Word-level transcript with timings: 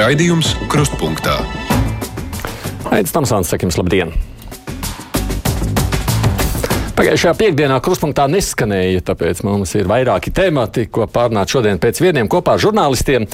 Raidījums 0.00 0.54
Krustpunktā. 0.72 1.34
Aizsmeļamies, 2.88 3.10
Tamsāns, 3.12 3.50
sakim, 3.52 3.68
labdien! 3.76 4.14
Pagājušajā 6.96 7.34
piekdienā 7.36 7.76
kruspunktā 7.84 8.24
neskanēja, 8.32 9.02
tāpēc 9.10 9.42
mums 9.44 9.74
ir 9.76 9.90
vairāki 9.90 10.32
temati, 10.32 10.86
ko 10.88 11.04
pārnāt 11.04 11.52
šodien 11.52 11.76
pēc 11.82 12.00
vieniem 12.00 12.30
kopā 12.32 12.56
ar 12.56 12.64
žurnālistiem. 12.64 13.26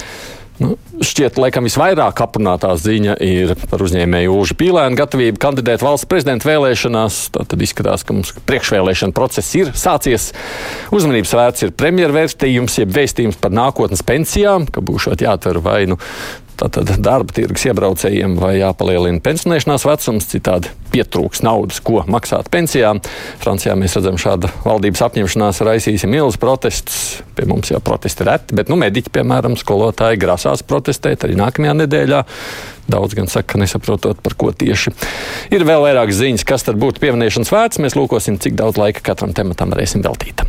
Nu, 0.58 0.72
šķiet, 1.04 1.36
laikam 1.38 1.68
visvairāk 1.68 2.22
aprunātā 2.24 2.72
ziņa 2.80 3.14
ir 3.22 3.52
par 3.70 3.84
uzņēmēju 3.86 4.34
Užu 4.34 4.56
Pīlēnu 4.58 4.98
gatavību 4.98 5.38
kandidēt 5.42 5.84
valsts 5.84 6.08
prezidenta 6.10 6.48
vēlēšanās. 6.48 7.20
Tad 7.36 7.62
izskatās, 7.62 8.02
ka 8.08 8.16
mums 8.16 8.32
priekšvēlēšana 8.48 9.14
process 9.14 9.54
ir 9.60 9.70
sācies. 9.76 10.32
Uzmanības 10.96 11.36
vērts 11.36 11.68
ir 11.68 11.76
premjervērtījums, 11.78 12.80
jeb 12.80 12.96
vēstījums 12.96 13.38
par 13.38 13.54
nākotnes 13.54 14.02
pensijām, 14.08 14.66
ka 14.66 14.82
būšot 14.82 15.22
jātver 15.28 15.60
vai 15.62 15.84
nu 15.92 16.00
tātad 16.60 16.90
darba 17.02 17.34
tirgus 17.36 17.66
iebraucējiem 17.68 18.36
vai 18.40 18.56
jāpalielina 18.60 19.22
pensionēšanās 19.24 19.84
vecums, 19.86 20.28
citādi 20.30 20.72
pietrūks 20.92 21.42
naudas, 21.44 21.80
ko 21.84 22.02
maksāt 22.08 22.48
pensijām. 22.52 23.02
Francijā 23.42 23.74
mēs 23.78 23.96
redzam, 23.98 24.18
šāda 24.20 24.50
valdības 24.64 25.04
apņemšanās 25.08 25.62
raisīsim 25.66 26.12
milzus 26.12 26.40
protestus. 26.40 27.00
Pie 27.36 27.48
mums 27.50 27.72
jau 27.72 27.82
protesti 27.84 28.24
reti, 28.26 28.56
bet 28.56 28.72
nu, 28.72 28.78
mediķi, 28.80 29.12
piemēram, 29.12 29.58
skolotāji 29.60 30.20
grasās 30.22 30.64
protestēt 30.66 31.26
arī 31.26 31.36
nākamajā 31.40 31.76
nedēļā. 31.82 32.22
Daudz 32.86 33.16
gan 33.18 33.28
saka, 33.28 33.58
nesaprotot, 33.60 34.22
par 34.22 34.36
ko 34.38 34.52
tieši. 34.54 34.94
Ir 35.52 35.66
vēl 35.66 35.82
vairāk 35.88 36.14
ziņas, 36.14 36.46
kas 36.46 36.68
tad 36.68 36.78
būtu 36.80 37.02
pieminēšanas 37.02 37.52
vērts. 37.52 37.82
Mēs 37.82 37.98
lūkosim, 37.98 38.38
cik 38.40 38.56
daudz 38.56 38.78
laika 38.80 39.04
katram 39.10 39.34
tematam 39.36 39.74
varēsim 39.74 40.06
veltīt. 40.06 40.46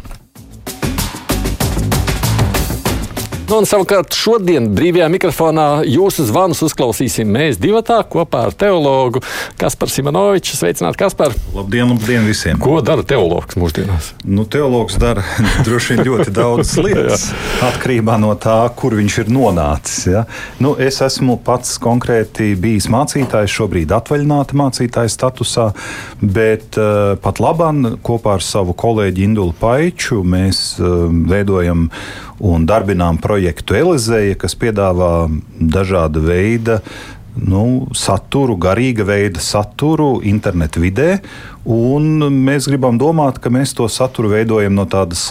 Nu, 3.47 3.61
un 3.61 3.63
savukārt 3.63 4.11
šodien 4.11 4.65
brīvajā 4.75 5.05
mikrofonā 5.07 5.65
jūsu 5.87 6.25
zvanus 6.27 6.59
uzklausīsim 6.65 7.29
mēs 7.31 7.55
divi 7.63 7.79
kopā 8.11 8.41
ar 8.49 8.51
teologu 8.51 9.21
Kasparu 9.55 9.93
Simonoviču. 9.93 10.57
Sveicināt, 10.57 10.97
Kaspar! 10.99 11.31
Labdien, 11.55 11.87
labdien 11.87 12.27
visiem! 12.27 12.59
Ko 12.59 12.81
dara 12.83 13.05
teologs 13.07 13.55
mūsdienās? 13.55 14.09
Nu, 14.27 14.43
teologs 14.43 14.97
dara 14.99 15.23
droši 15.67 15.95
vien 15.95 16.03
ļoti 16.09 16.33
daudz 16.35 16.73
lietas 16.83 17.29
atkarībā 17.69 18.17
no 18.19 18.33
tā, 18.35 18.57
kur 18.75 18.97
viņš 18.99 19.17
ir 19.23 19.31
nonācis. 19.31 20.03
Ja? 20.11 20.25
Nu, 20.59 20.75
es 20.75 20.99
esmu 21.05 21.39
pats 21.39 21.77
konkrēti 21.79 22.51
bijis 22.59 22.89
mācītājs, 22.91 23.55
šobrīd 23.61 23.95
atvaļināta 23.95 24.59
mācītāja 24.59 25.15
statusā, 25.15 25.69
bet 26.19 26.75
uh, 26.75 27.15
pat 27.23 27.39
labāk 27.39 27.95
kopā 28.03 28.35
ar 28.41 28.43
savu 28.43 28.75
kolēģi 28.75 29.23
Indulu 29.31 29.55
Paiču 29.55 30.19
mēs 30.27 30.65
uh, 30.81 31.07
veidojam 31.07 31.87
un 32.43 32.67
darbinām 32.69 33.17
projektu 33.17 33.36
Elizeja, 33.77 34.35
kas 34.39 34.57
piedāvā 34.59 35.27
dažāda 35.59 36.23
veida 36.23 36.81
nu, 37.37 37.87
saturu, 37.93 38.57
garīga 38.57 39.05
veida 39.07 39.41
saturu 39.43 40.17
internetu 40.25 40.81
vidē. 40.83 41.09
Mēs 41.67 42.69
gribam 42.69 42.97
domāt, 43.01 43.41
ka 43.41 43.53
mēs 43.53 43.75
to 43.77 43.87
saturu 43.91 44.33
veidojam 44.33 44.77
no 44.77 44.87
tādas, 44.89 45.29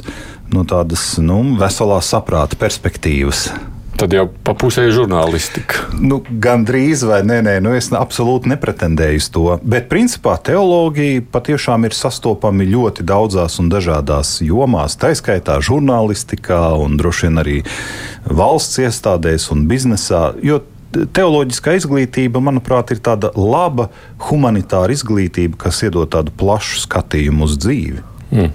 no 0.52 0.62
tādas 0.68 1.16
nu, 1.22 1.42
veselās 1.58 2.12
saprāta 2.14 2.58
perspektīvas. 2.60 3.48
Tad 3.96 4.12
jau 4.12 4.26
pa 4.44 4.52
pusē 4.52 4.90
žurnālistika. 4.92 5.86
Nu, 5.96 6.18
Gan 6.28 6.66
drīz, 6.68 7.00
vai 7.08 7.22
nē, 7.24 7.38
nē, 7.46 7.54
nu 7.64 7.72
es 7.72 7.88
absolūti 7.96 8.50
nepretendēju 8.52 9.20
uz 9.22 9.28
to. 9.32 9.44
Bet, 9.64 9.88
principā, 9.88 10.34
teoloģija 10.36 11.24
patiešām 11.32 11.88
ir 11.88 11.96
sastopama 11.96 12.66
ļoti 12.68 13.06
daudzās 13.08 13.56
un 13.62 13.70
dažādās 13.72 14.36
jomās, 14.44 14.98
tā 15.00 15.14
skaitā 15.16 15.56
žurnālistikā 15.64 16.60
un 16.76 16.98
droši 17.00 17.28
vien 17.28 17.40
arī 17.40 17.56
valsts 18.28 18.82
iestādēs 18.84 19.48
un 19.54 19.64
biznesā. 19.70 20.26
Jo 20.44 20.60
teoloģiskā 20.92 21.78
izglītība, 21.80 22.42
manuprāt, 22.44 22.92
ir 22.92 23.00
tāda 23.04 23.32
laba 23.36 23.88
humanitāra 24.28 24.92
izglītība, 24.92 25.56
kas 25.66 25.80
iedod 25.88 26.12
tādu 26.12 26.36
plašu 26.36 26.84
skatījumu 26.84 27.48
uz 27.48 27.56
dzīvi. 27.64 28.04
Mm. 28.32 28.52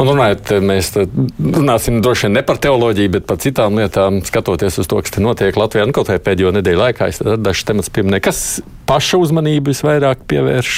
Un 0.00 0.08
runājot, 0.08 0.54
mēs 0.64 0.92
runāsim 0.96 2.00
droši 2.02 2.28
vien 2.28 2.36
ne 2.38 2.42
par 2.46 2.58
teoloģiju, 2.62 3.14
bet 3.18 3.28
par 3.28 3.38
citām 3.42 3.78
lietām, 3.78 4.20
skatoties 4.26 4.80
uz 4.82 4.90
to, 4.90 5.00
kas 5.04 5.18
notiek 5.22 5.56
Latvijā. 5.58 5.86
Nu, 5.88 5.94
kaut 5.96 6.10
kā 6.10 6.18
pēdējo 6.22 6.54
nedēļu 6.58 6.82
laikā 6.86 7.10
es 7.12 7.22
dažus 7.22 7.68
temats 7.68 7.92
pieminēju. 7.92 8.24
Kas 8.26 8.42
paša 8.88 9.20
uzmanību 9.22 9.72
visvairāk 9.72 10.26
pievērš? 10.30 10.76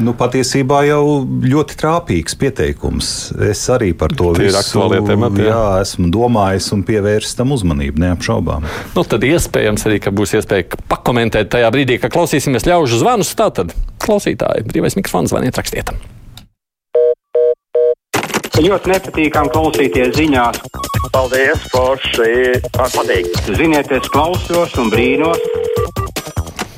Nu, 0.00 0.14
patiesībā 0.18 0.80
jau 0.88 1.02
ļoti 1.44 1.76
trāpīgs 1.78 2.34
pieteikums. 2.40 3.10
Es 3.46 3.62
arī 3.70 3.92
par 3.98 4.14
to 4.16 4.32
Tie 4.34 4.48
visu 4.48 4.88
temati, 5.06 5.44
jā. 5.44 5.52
Jā, 5.52 5.84
esmu 5.84 6.08
domājis 6.14 6.70
un 6.74 6.82
pievērsis 6.88 7.36
tam 7.38 7.54
uzmanību, 7.54 8.02
neapšaubām. 8.02 8.66
Nu, 8.96 9.04
tad 9.06 9.26
iespējams 9.28 9.86
arī, 9.86 10.00
ka 10.02 10.14
būs 10.14 10.34
iespēja 10.40 10.80
pakomentēt 10.90 11.52
tajā 11.54 11.70
brīdī, 11.74 12.00
kad 12.02 12.14
klausīsimies 12.16 12.66
ļaužu 12.66 12.98
zvanus. 13.04 13.36
Tātad 13.38 13.76
klausītāji, 14.02 14.66
brīvais 14.72 14.98
mikrofons 14.98 15.30
zvaniet 15.34 15.62
rakstiet. 15.62 15.94
Ļoti 18.54 18.86
nepatīkami 18.92 19.50
klausīties 19.50 20.12
ziņās. 20.14 20.60
Paldies, 21.10 21.62
Forši! 21.72 22.60
Patīk! 22.76 23.26
Ziniet, 23.50 23.90
es 23.90 24.06
klausos 24.14 24.76
un 24.78 24.92
brīnos. 24.92 25.40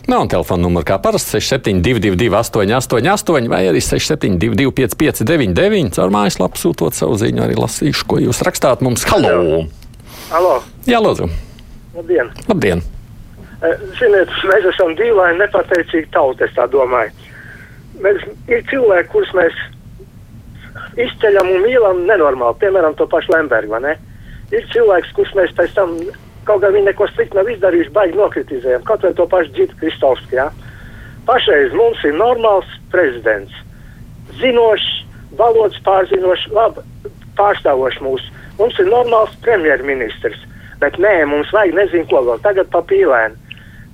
Nav 0.08 0.22
no, 0.22 0.30
telefona 0.32 0.64
numura 0.64 0.86
kā 0.88 0.96
parasti 1.04 1.36
6722, 1.36 2.30
888, 2.32 3.50
vai 3.52 3.60
arī 3.68 3.84
6722, 3.84 4.72
559, 4.96 5.92
caur 5.98 6.16
mājaslapu 6.16 6.62
sūtot 6.62 6.96
savu 6.96 7.20
ziņu. 7.20 7.44
Arī 7.44 7.60
lasīšu, 7.60 8.08
ko 8.08 8.22
jūs 8.24 8.40
rakstāt 8.48 8.80
mums. 8.86 9.04
Halo! 9.12 9.66
Halo. 10.32 10.56
Jā, 10.88 11.04
lūdzu! 11.04 11.28
Labdien! 12.00 12.32
Labdien. 12.48 12.84
Ziniet, 14.00 14.32
mēs 14.48 14.72
esam 14.72 14.96
dīvaini, 14.96 15.42
nepateicīgi 15.44 16.08
tauta, 16.16 16.48
es 16.48 16.56
tā 16.56 16.70
domāju. 16.72 17.12
Mēs, 18.00 18.24
ir 18.48 18.64
cilvēki, 18.72 19.12
kurus 19.12 19.36
mēs 19.36 19.66
izceļam 21.00 21.50
un 21.54 21.64
mīlam 21.64 22.04
nenormāli, 22.08 22.58
piemēram, 22.62 22.96
to 22.98 23.08
pašu 23.10 23.34
Lembergu, 23.34 23.74
vai 23.76 23.82
ne? 23.84 23.96
Ir 24.54 24.66
cilvēks, 24.72 25.12
kurš 25.16 25.34
mēs 25.38 25.54
pēc 25.58 25.74
tam, 25.76 25.96
kaut 26.46 26.62
gan 26.62 26.74
viņi 26.76 26.90
neko 26.90 27.08
sliktu 27.12 27.38
nav 27.38 27.50
izdarījuši, 27.50 27.94
baigi 27.94 28.20
nokritizējam, 28.20 28.84
kaut 28.86 29.06
vai 29.06 29.14
to 29.18 29.26
pašu 29.30 29.54
Džitu 29.56 29.78
Kristovski, 29.80 30.38
jā. 30.38 30.50
Pašreiz 31.26 31.74
mums 31.74 32.02
ir 32.06 32.14
normāls 32.14 32.68
prezidents, 32.92 33.54
zinošs, 34.38 34.90
valodas 35.38 35.80
pārzinošs, 35.86 36.46
labi 36.54 36.84
pārstāvošs 37.38 38.02
mūsu. 38.04 38.30
Mums 38.60 38.78
ir 38.80 38.88
normāls 38.88 39.34
premjerministrs, 39.44 40.38
bet 40.80 40.96
nē, 41.02 41.18
mums 41.28 41.50
vajag 41.52 41.74
nezinu 41.76 42.08
ko 42.12 42.22
vēl, 42.28 42.40
tagad 42.44 42.70
pa 42.72 42.82
pīlēnu. 42.88 43.42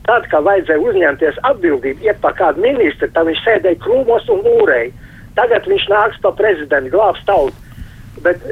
Tad, 0.07 0.27
kad 0.31 0.43
vajadzēja 0.47 0.83
uzņemties 0.83 1.39
atbildību, 1.47 2.03
iet 2.09 2.19
pa 2.23 2.33
kādu 2.35 2.63
ministru, 2.65 3.07
tad 3.15 3.29
viņš 3.29 3.43
sēdēja 3.45 3.79
krūmos 3.85 4.27
un 4.35 4.43
lūrēja. 4.47 4.91
Tagad 5.39 5.67
viņš 5.69 5.89
nāks 5.93 6.21
pa 6.25 6.33
prezidentu, 6.37 6.93
glābs 6.93 7.23
tautu. 7.29 7.57
Bet 8.25 8.43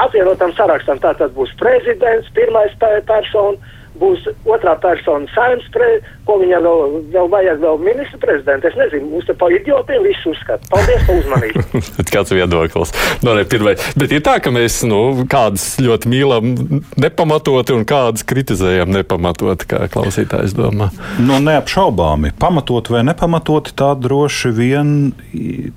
apvienotam 0.00 0.52
sarakstam 0.56 1.00
tātad 1.02 1.34
būs 1.36 1.54
prezidents, 1.60 2.30
pirmais 2.36 2.74
persona, 2.80 3.74
būs 4.00 4.24
otrā 4.48 4.74
persona 4.82 5.28
saimnes, 5.34 5.66
pre, 5.74 5.88
ko 6.26 6.38
viņam 6.40 6.64
vēl, 6.66 6.96
vēl 7.14 7.30
vajag, 7.32 7.60
vēl 7.62 7.80
ministra 7.84 8.20
prezidenta. 8.22 8.70
Es 8.70 8.78
nezinu, 8.78 9.10
mums 9.12 9.28
te 9.28 9.36
pa 9.38 9.50
idiotiem 9.52 10.04
visu 10.06 10.32
uzskata. 10.32 10.66
Paldies 10.72 11.04
par 11.06 11.20
uzmanību. 11.20 11.82
Kāds 12.14 12.34
viedoklis? 12.34 12.94
No, 13.26 13.36
ne, 13.36 13.44
pirmai. 13.48 13.76
Bet 14.00 14.14
ir 14.14 14.24
tā, 14.26 14.36
ka 14.42 14.52
mēs 14.54 14.80
nu, 14.88 15.00
kādus 15.30 15.66
ļoti 15.82 16.10
mīlam 16.12 16.54
nepamatoti 17.00 17.76
un 17.76 17.86
kādus 17.88 18.26
kritizējam 18.28 18.92
nepamatoti, 18.94 19.68
kā 19.70 19.84
klausītājs 19.92 20.56
domā. 20.58 20.90
Nu, 21.22 21.38
neapšaubāmi. 21.44 22.34
Pamatot 22.40 22.90
vai 22.94 23.04
nepamatoti, 23.06 23.76
tā 23.78 23.92
droši 23.98 24.54
vien 24.54 24.92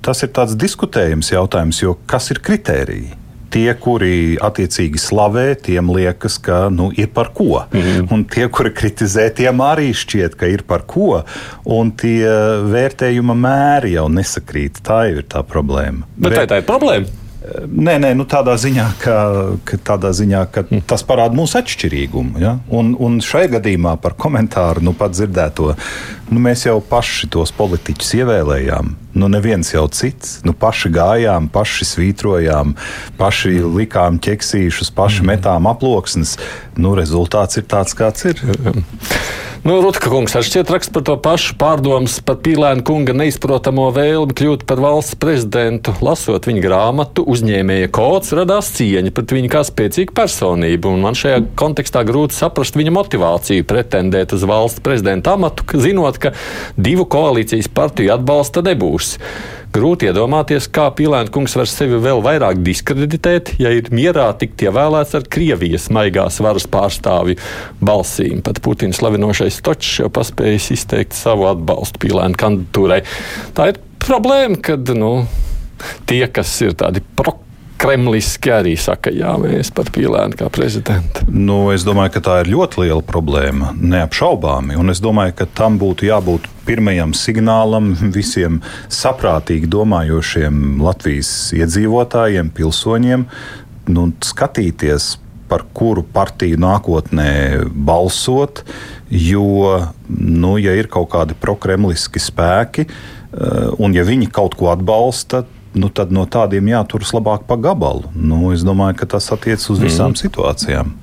tas 0.04 0.22
ir 0.24 0.34
tāds 0.34 0.58
diskutējums 0.58 1.32
jautājums, 1.32 1.82
jo 1.82 1.96
kas 2.10 2.30
ir 2.34 2.42
kritērija? 2.44 3.27
Tie, 3.50 3.72
kuri 3.74 4.36
attiecīgi 4.42 5.00
slavē, 5.00 5.46
tiem 5.68 5.92
liekas, 5.94 6.38
ka 6.42 6.66
nu, 6.72 6.90
ir 6.96 7.10
par 7.14 7.32
ko. 7.34 7.64
Mm 7.72 7.80
-hmm. 7.80 8.12
Un 8.12 8.24
tie, 8.24 8.48
kuri 8.48 8.70
kritizē, 8.70 9.30
tiem 9.34 9.60
arī 9.60 9.92
šķiet, 9.92 10.36
ka 10.36 10.46
ir 10.46 10.62
par 10.62 10.82
ko. 10.86 11.22
Un 11.64 11.90
tie 11.90 12.28
vērtējuma 12.72 13.34
mēri 13.34 13.92
jau 13.92 14.08
nesakrīt. 14.08 14.82
Tā 14.82 15.08
jau 15.08 15.18
ir 15.18 15.24
tā 15.28 15.42
problēma. 15.42 16.04
Bet, 16.16 16.32
Bet 16.32 16.38
tā, 16.38 16.46
tā 16.46 16.56
ir 16.58 16.66
problēma. 16.66 17.06
Nē, 17.68 17.94
nē 18.02 18.10
nu 18.18 18.26
tādā 18.28 18.54
ziņā, 18.60 18.84
ka, 19.00 19.16
ka, 19.66 19.78
tādā 19.90 20.10
ziņā, 20.16 20.42
ka 20.52 20.64
mm. 20.66 20.84
tas 20.88 21.04
parāda 21.06 21.36
mūsu 21.38 21.58
atšķirīgumu. 21.60 22.40
Ja? 22.42 22.56
Un, 22.74 22.92
un 23.00 23.18
šai 23.24 23.46
gadījumā 23.52 23.96
par 24.02 24.16
komentāru 24.20 24.84
nu, 24.84 24.94
pat 24.98 25.14
dzirdēto, 25.16 25.72
nu, 26.28 26.42
mēs 26.44 26.66
jau 26.66 26.78
paši 26.84 27.30
tos 27.32 27.54
politiķus 27.56 28.14
ievēlējām. 28.20 28.94
Nu, 29.18 29.30
neviens 29.32 29.72
jau 29.72 29.86
cits. 29.90 30.38
Nu, 30.46 30.54
paši 30.54 30.92
gājām, 30.94 31.48
paši 31.52 31.88
svītrojām, 31.88 32.76
paši 33.18 33.56
likām 33.64 34.20
ķeksīšus, 34.22 34.92
paši 34.94 35.24
mm. 35.24 35.32
metām 35.32 35.70
aploksnes. 35.70 36.36
Nu, 36.78 36.94
rezultāts 36.98 37.60
ir 37.60 37.68
tāds, 37.70 37.96
kāds 37.98 38.28
ir. 38.28 38.44
Nu, 39.68 39.82
Rutka 39.84 40.08
kungs 40.08 40.32
ar 40.32 40.44
šķiet 40.46 40.70
raksta 40.72 40.94
par 40.94 41.02
to 41.04 41.14
pašu 41.20 41.52
pārdomas 41.60 42.14
par 42.24 42.38
Pīlēna 42.40 42.80
kunga 42.88 43.12
neizprotamo 43.12 43.90
vēlmi 43.92 44.32
kļūt 44.38 44.62
par 44.70 44.80
valsts 44.80 45.18
prezidentu. 45.20 45.92
Lasot 46.00 46.48
viņa 46.48 46.62
grāmatu, 46.64 47.26
uzņēmēja 47.28 47.90
kods 47.92 48.32
radās 48.38 48.70
cieņa 48.78 49.12
pret 49.12 49.34
viņu 49.36 49.50
kā 49.52 49.60
spēcīgu 49.68 50.16
personību, 50.16 50.94
un 50.96 51.04
man 51.04 51.18
šajā 51.20 51.42
kontekstā 51.60 52.00
grūti 52.08 52.38
saprast 52.38 52.80
viņa 52.80 52.96
motivāciju 52.96 53.68
pretendēt 53.68 54.32
uz 54.38 54.48
valsts 54.48 54.80
prezidenta 54.80 55.36
amatu, 55.36 55.68
zinot, 55.76 56.16
ka 56.16 56.32
divu 56.80 57.04
koalīcijas 57.04 57.68
partiju 57.68 58.16
atbalsta 58.16 58.64
nebūs. 58.64 59.18
Grūti 59.68 60.08
iedomāties, 60.08 60.64
kā 60.72 60.86
Pīlēna 60.96 61.28
kungs 61.32 61.52
var 61.58 61.68
sevi 61.68 61.98
vēl 62.00 62.22
vairāk 62.24 62.62
diskreditēt, 62.64 63.52
ja 63.60 63.72
ir 63.76 63.90
mierā 63.92 64.30
tikt 64.40 64.64
ievēlēts 64.64 65.16
ar 65.18 65.26
Krievijas 65.28 65.90
maigās 65.92 66.40
varas 66.44 66.64
pārstāvju 66.72 67.36
balsīm. 67.84 68.40
Pat 68.46 68.62
Putina 68.64 68.96
slavinošais 68.96 69.60
Stočs 69.60 69.98
jau 70.00 70.08
paspējis 70.14 70.70
izteikt 70.78 71.18
savu 71.18 71.50
atbalstu 71.50 72.00
Pīlēna 72.06 72.40
kandidatūrai. 72.40 73.02
Tā 73.58 73.68
ir 73.72 73.82
problēma, 74.00 74.56
kad 74.70 74.88
nu, 74.96 75.12
tie, 76.08 76.24
kas 76.32 76.54
ir 76.64 76.72
tādi 76.78 77.04
prokrēti, 77.04 77.47
kremliski 77.78 78.52
arī 78.52 78.74
saka, 78.80 79.12
jā, 79.14 79.32
mēs 79.40 79.70
par 79.74 79.90
pīlēnu 79.94 80.38
kā 80.38 80.48
prezidentu. 80.52 81.26
Nu, 81.30 81.68
es 81.74 81.84
domāju, 81.86 82.16
ka 82.16 82.24
tā 82.26 82.38
ir 82.42 82.50
ļoti 82.52 82.82
liela 82.84 83.04
problēma, 83.06 83.72
neapšaubāmi. 83.78 84.76
Un 84.78 84.92
es 84.92 85.02
domāju, 85.04 85.36
ka 85.38 85.48
tam 85.60 85.78
būtu 85.80 86.08
jābūt 86.08 86.48
pirmajam 86.66 87.14
signālam 87.16 87.92
visiem 88.16 88.60
saprātīgi 88.92 89.70
domājošiem 89.70 90.82
Latvijas 90.82 91.32
iedzīvotājiem, 91.56 92.52
pilsoņiem, 92.56 93.26
nu, 93.94 94.10
skatīties, 94.26 95.16
par 95.48 95.64
kuru 95.72 96.02
partiju 96.12 96.58
nākotnē 96.60 97.30
balsot. 97.72 98.64
Jo, 99.08 99.78
nu, 100.12 100.56
ja 100.60 100.74
ir 100.76 100.90
kaut 100.92 101.08
kādi 101.14 101.36
prokremliski 101.40 102.20
spēki, 102.20 102.84
eh, 102.84 103.70
un 103.80 103.96
ja 103.96 104.04
viņi 104.04 104.28
kaut 104.28 104.58
ko 104.60 104.68
atbalsta, 104.74 105.46
nu, 105.72 105.88
tad 105.88 106.12
no 106.14 106.24
tādiem 106.26 106.70
jāturas 106.70 107.12
labāk 107.16 107.44
pa 107.48 107.58
gabalu. 107.60 108.08
Nu, 108.14 108.52
es 108.54 108.64
domāju, 108.66 109.00
ka 109.00 109.10
tas 109.16 109.28
attiecas 109.34 109.68
uz 109.72 109.82
visām 109.82 110.14
mm. 110.14 110.20
situācijām. 110.22 110.94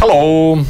Halo! 0.00 0.64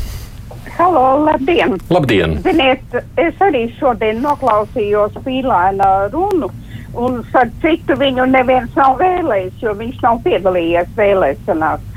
Halo, 0.75 1.05
labdien! 1.25 1.79
Labdien! 1.91 2.39
Ziniet, 2.43 2.99
es 3.21 3.41
arī 3.47 3.69
šodien 3.79 4.21
noklausījos 4.25 5.15
Pīlēna 5.25 5.91
runu, 6.13 6.51
un 6.99 7.21
ar 7.39 7.51
citu 7.63 7.97
viņu 7.99 8.27
neviens 8.33 8.75
nav 8.79 8.99
vēlējis, 8.99 9.61
jo 9.63 9.75
viņš 9.79 10.01
nav 10.03 10.23
piedalījies 10.27 10.95
vēlēšanās. 10.99 11.91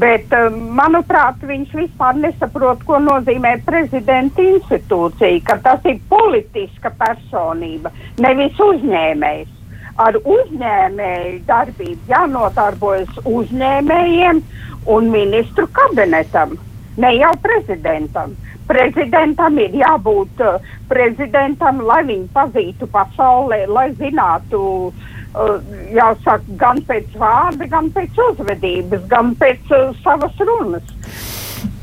Bet, 0.00 0.32
um, 0.34 0.56
manuprāt, 0.74 1.44
viņš 1.46 1.74
vispār 1.78 2.16
nesaprot, 2.18 2.80
ko 2.88 2.98
nozīmē 2.98 3.52
prezidenta 3.66 4.42
institūcija, 4.42 5.44
ka 5.46 5.60
tas 5.62 5.84
ir 5.86 6.00
politiska 6.10 6.90
personība, 6.98 7.92
nevis 8.18 8.58
uzņēmējs 8.58 9.53
ar 10.00 10.16
uzņēmēju 10.18 11.40
darbību 11.46 12.10
jānotarbojas 12.10 13.20
uzņēmējiem 13.24 14.42
un 14.90 15.10
ministru 15.12 15.68
kabinetam, 15.72 16.56
ne 17.00 17.14
jau 17.18 17.32
prezidentam. 17.42 18.34
Prezidentam 18.64 19.58
ir 19.60 19.74
jābūt 19.76 20.40
uh, 20.40 20.70
prezidentam, 20.88 21.82
lai 21.84 22.00
viņi 22.08 22.30
pazītu 22.32 22.88
pasaulē, 22.92 23.66
lai 23.68 23.90
zinātu, 23.98 24.60
uh, 24.88 25.58
jāsaka, 25.92 26.56
gan 26.60 26.80
pēc 26.88 27.12
vārda, 27.20 27.68
gan 27.68 27.90
pēc 27.92 28.22
uzvedības, 28.30 29.04
gan 29.10 29.34
pēc 29.40 29.68
uh, 29.76 29.92
savas 30.00 30.40
runas. 30.40 30.96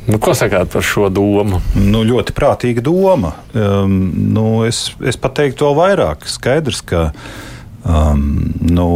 Nu, 0.09 0.17
ko 0.17 0.33
sakāt 0.33 0.73
par 0.73 0.83
šo 0.83 1.11
domu? 1.13 1.61
Nu, 1.77 2.01
ļoti 2.03 2.33
prātīga 2.35 2.81
doma. 2.83 3.35
Um, 3.53 3.93
nu, 4.33 4.63
es, 4.65 4.89
es 5.05 5.21
pat 5.21 5.37
teiktu 5.37 5.69
vēl 5.69 5.77
vairāk. 5.77 6.25
Skaidrs, 6.27 6.81
ka 6.81 7.03
uh, 7.11 7.50
Um, 7.81 8.53
nu, 8.61 8.87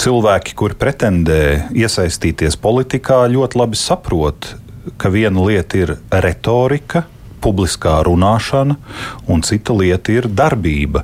cilvēki, 0.00 0.54
kuri 0.56 0.76
pretendē 0.80 1.68
iesaistīties 1.76 2.56
politikā, 2.56 3.26
ļoti 3.28 3.58
labi 3.60 3.76
saprot, 3.76 4.54
ka 4.96 5.12
viena 5.12 5.44
lieta 5.44 5.76
ir 5.82 5.92
retorika, 6.24 7.04
publiskā 7.42 7.98
runāšana, 8.06 8.78
un 9.28 9.42
cita 9.44 9.76
lieta 9.76 10.14
ir 10.14 10.30
darbība. 10.30 11.02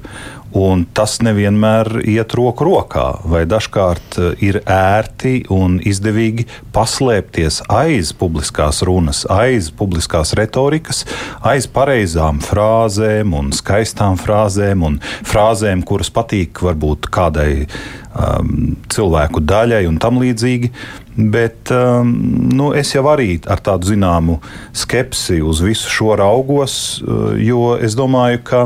Un 0.56 0.86
tas 0.96 1.18
nevienmēr 1.20 1.98
iet 2.08 2.32
roku 2.38 2.64
rokā, 2.64 3.20
vai 3.28 3.42
dažkārt 3.48 4.16
eh, 4.16 4.44
ir 4.48 4.60
ērti 4.64 5.42
un 5.52 5.76
izdevīgi 5.84 6.46
paslēpties 6.72 7.60
aiz 7.68 8.14
publiskās 8.16 8.80
runas, 8.88 9.26
aiz 9.28 9.68
publiskās 9.68 10.32
retorikas, 10.38 11.04
aiz 11.44 11.68
pareizām 11.68 12.40
frāzēm 12.40 13.36
un 13.36 13.52
skaistām 13.52 14.16
frāzēm 14.16 14.86
un 14.88 14.98
frāzēm, 15.28 15.84
kuras 15.84 16.08
patīk 16.16 16.64
varbūt 16.64 17.10
kādai 17.12 17.66
um, 18.16 18.72
cilvēku 18.88 19.44
daļai 19.44 19.84
un 19.90 20.00
tam 20.00 20.16
līdzīgi. 20.22 20.72
Bet 21.18 21.72
um, 21.74 22.14
nu, 22.54 22.70
es 22.78 22.94
jau 22.94 23.02
arī 23.10 23.34
ar 23.50 23.60
tādu 23.60 23.90
zināmu 23.90 24.38
skepsi 24.72 25.42
uz 25.42 25.60
visu 25.66 25.90
šo 25.92 26.14
raugos, 26.16 27.02
uh, 27.02 27.34
jo 27.36 27.74
es 27.76 27.98
domāju, 27.98 28.44
ka 28.48 28.62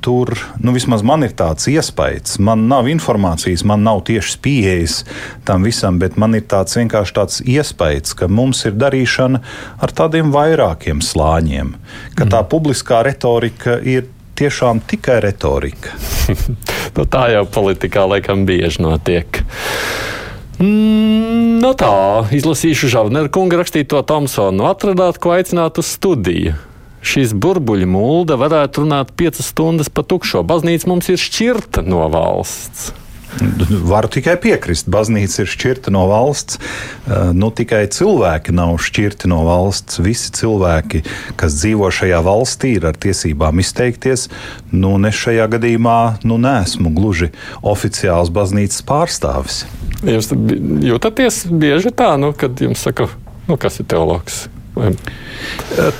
Tur 0.00 0.32
nu, 0.60 0.72
vismaz 0.72 1.02
man 1.04 1.26
ir 1.26 1.34
tāds 1.36 1.68
iespējas. 1.68 2.38
Man 2.44 2.66
nav 2.70 2.88
informācijas, 2.88 3.64
man 3.68 3.82
nav 3.84 4.00
tieši 4.08 4.38
pieejas 4.44 5.02
tam 5.48 5.66
visam, 5.66 5.98
bet 6.00 6.16
man 6.16 6.36
ir 6.38 6.46
tāds 6.48 6.78
vienkārši 6.78 7.16
tāds 7.16 7.40
iespējas, 7.44 8.14
ka 8.16 8.30
mums 8.32 8.64
ir 8.68 8.78
darīšana 8.80 9.42
ar 9.84 9.92
tādiem 9.92 10.32
vairākiem 10.34 11.02
slāņiem, 11.04 11.74
ka 12.16 12.24
tā 12.24 12.40
mm. 12.40 12.48
publiskā 12.52 13.02
retorika 13.06 13.76
ir 13.82 14.08
tiešām 14.38 14.80
tikai 14.88 15.18
retorika. 15.26 15.96
nu, 16.96 17.04
tā 17.04 17.28
jau 17.34 17.44
politikā 17.58 18.06
laikam 18.08 18.46
bieži 18.48 18.84
notiek. 18.86 19.42
Mm, 20.58 21.58
no 21.60 21.74
nu 21.74 21.74
tā, 21.78 21.92
izlasīšu 22.34 22.90
Žavneru 22.94 23.30
kunga 23.34 23.60
rakstīto 23.60 24.00
Tomsonu. 24.06 24.64
Atradāt, 24.70 25.20
ko 25.22 25.36
aicināt 25.36 25.78
uz 25.82 25.92
studiju 25.98 26.56
šīs 27.02 27.34
burbuļu 27.34 27.88
mūlda 27.90 28.38
varētu 28.40 28.84
runāt 28.84 29.12
piecas 29.18 29.52
stundas 29.52 29.90
pa 29.92 30.04
tukšo. 30.06 30.44
Baznīca 30.46 30.90
mums 30.90 31.10
ir 31.12 31.20
šķirta 31.20 31.84
no 31.86 32.06
valsts. 32.12 32.90
Varu 33.68 34.08
tikai 34.10 34.34
piekrist. 34.40 34.88
Baznīca 34.90 35.42
ir 35.44 35.50
šķirta 35.52 35.92
no 35.94 36.06
valsts. 36.10 36.58
Eh, 36.58 37.30
nu, 37.36 37.50
tikai 37.54 37.84
cilvēki 37.92 38.54
nav 38.56 38.78
šķirti 38.82 39.30
no 39.30 39.42
valsts. 39.46 40.00
Visi 40.02 40.32
cilvēki, 40.34 41.04
kas 41.38 41.58
dzīvo 41.60 41.90
šajā 41.94 42.22
valstī, 42.24 42.74
ir 42.78 42.88
ar 42.88 42.98
tiesībām 42.98 43.60
izteikties. 43.62 44.28
Nu, 44.72 44.96
es 45.08 45.20
šajā 45.20 45.48
gadījumā 45.54 46.00
nu, 46.28 46.40
neesmu 46.40 46.92
gluži 46.96 47.30
oficiāls 47.62 48.32
baznīcas 48.34 48.82
pārstāvis. 48.88 49.64
Jūs 50.06 50.32
jūtaties 50.88 51.44
bieži 51.50 51.92
tā, 51.94 52.14
nu, 52.20 52.32
kad 52.36 52.60
jums 52.62 52.82
saka, 52.86 53.10
nu, 53.48 53.58
kas 53.60 53.82
ir 53.82 53.90
teologs? 53.90 54.46
Vai? 54.78 54.92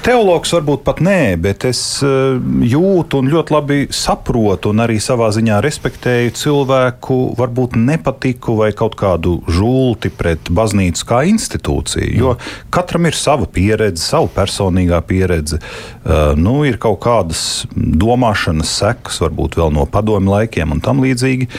Teologs 0.02 0.52
varbūt 0.54 0.82
pat 0.86 1.00
nē, 1.04 1.36
bet 1.42 1.64
es 1.68 1.80
eh, 2.06 2.38
jūtu 2.70 3.20
un 3.20 3.30
ļoti 3.30 3.54
labi 3.54 3.78
saprotu 3.94 4.72
un 4.72 4.82
arī 4.82 4.98
savā 5.02 5.28
ziņā 5.34 5.58
respektēju 5.64 6.34
cilvēku 6.38 7.18
varbūt 7.38 7.76
nepatiku 7.78 8.56
vai 8.58 8.70
kaut 8.76 8.96
kādu 8.98 9.38
žulti 9.50 10.10
pret 10.14 10.50
baznīcu 10.54 11.06
kā 11.08 11.22
institūciju. 11.30 12.10
Jo 12.18 12.34
katram 12.74 13.08
ir 13.10 13.18
sava 13.18 13.48
pieredze, 13.50 14.02
sava 14.02 14.30
personīgā 14.40 15.00
pieredze. 15.06 15.60
Eh, 15.60 16.34
nu, 16.38 16.60
ir 16.68 16.80
kaut 16.82 17.00
kādas 17.06 17.64
domāšanas 17.74 18.74
sekas, 18.80 19.22
varbūt 19.24 19.58
vēl 19.60 19.74
no 19.74 19.86
padomu 19.90 20.34
laikiem 20.36 20.76
un 20.76 20.84
tam 20.84 21.02
līdzīgi. 21.04 21.50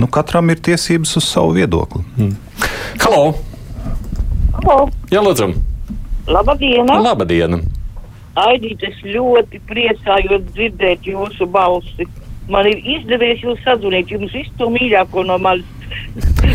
Nu, 0.00 0.10
katram 0.12 0.52
ir 0.52 0.60
tiesības 0.64 1.16
uz 1.20 1.30
savu 1.30 1.56
viedokli. 1.56 2.04
Hmm. 2.18 2.36
Halo! 3.04 3.32
Halo! 4.56 4.84
Jā, 5.12 5.24
lūdzu! 5.24 5.75
Labdien! 6.26 6.86
Labdien! 6.90 7.60
Aidīt, 8.36 8.82
es 8.84 8.98
ļoti 9.06 9.60
priecājos 9.68 10.42
dzirdēt 10.52 11.06
jūsu 11.08 11.46
balsi. 11.48 12.06
Man 12.52 12.66
ir 12.68 12.82
izdevies 12.82 13.40
jūs 13.42 13.62
sazvanīt, 13.64 14.10
jums 14.12 14.34
visu 14.34 14.52
to 14.58 14.68
mīļāko 14.74 15.24
no 15.26 15.38
manis. 15.42 15.72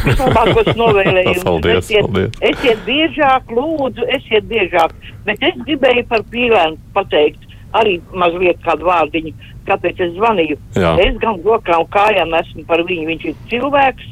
Vislabākos 0.06 0.74
novēlējumus. 0.82 1.44
paldies, 1.46 1.80
esiet, 1.86 2.06
paldies. 2.06 2.36
esiet 2.52 2.84
biežāk, 2.86 3.54
lūdzu, 3.56 4.06
esiet 4.18 4.48
biežāk. 4.50 4.94
Bet 5.26 5.44
es 5.48 5.58
gribēju 5.64 6.06
par 6.12 6.26
pīlēnu 6.34 6.78
pateikt 6.96 7.48
arī 7.80 7.98
mazliet 8.12 8.60
kādu 8.66 8.90
vārdiņu, 8.90 9.32
kāpēc 9.70 10.04
es 10.06 10.14
zvanīju. 10.18 10.60
Jā. 10.76 10.94
Es 11.06 11.18
gan 11.24 11.40
rokām 11.46 11.88
kājām 11.94 12.36
esmu 12.42 12.66
par 12.68 12.84
viņu. 12.88 13.08
Viņš 13.14 13.28
ir 13.32 13.38
cilvēks, 13.54 14.12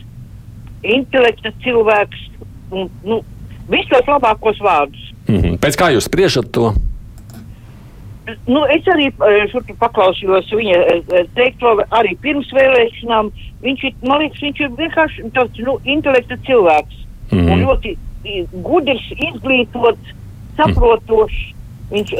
intelekta 0.96 1.52
cilvēks 1.66 2.26
un 2.72 2.90
nu, 3.04 3.22
visos 3.72 4.08
labākos 4.08 4.62
vārdus. 4.64 5.09
Mm 5.30 5.42
-hmm. 5.42 5.58
Pēc 5.62 5.78
kā 5.78 5.92
jūs 5.94 6.10
spriežat 6.10 6.52
to? 6.52 6.74
Nu, 8.48 8.66
es 8.66 8.84
arī 8.94 9.10
uh, 9.10 9.76
paklausījos 9.80 10.50
viņa 10.54 10.78
uh, 10.82 11.26
teikto, 11.36 11.78
arī 11.90 12.18
pirms 12.22 12.50
vēlēšanām. 12.54 13.32
Viņš 13.62 13.84
ir, 13.84 13.94
man 14.08 14.20
liekas, 14.22 14.42
viņš 14.42 14.60
ir 14.60 14.70
vienkārši 14.78 15.32
tāds 15.34 15.60
nu, 15.68 15.80
intelekta 15.84 16.38
cilvēks. 16.48 16.96
Mm 17.32 17.40
-hmm. 17.40 17.62
Ļoti 17.64 17.98
gudrs, 18.54 19.06
izglītots, 19.30 20.14
saprotošs. 20.58 21.40
Mm. 21.54 21.59
Viņš 21.90 22.18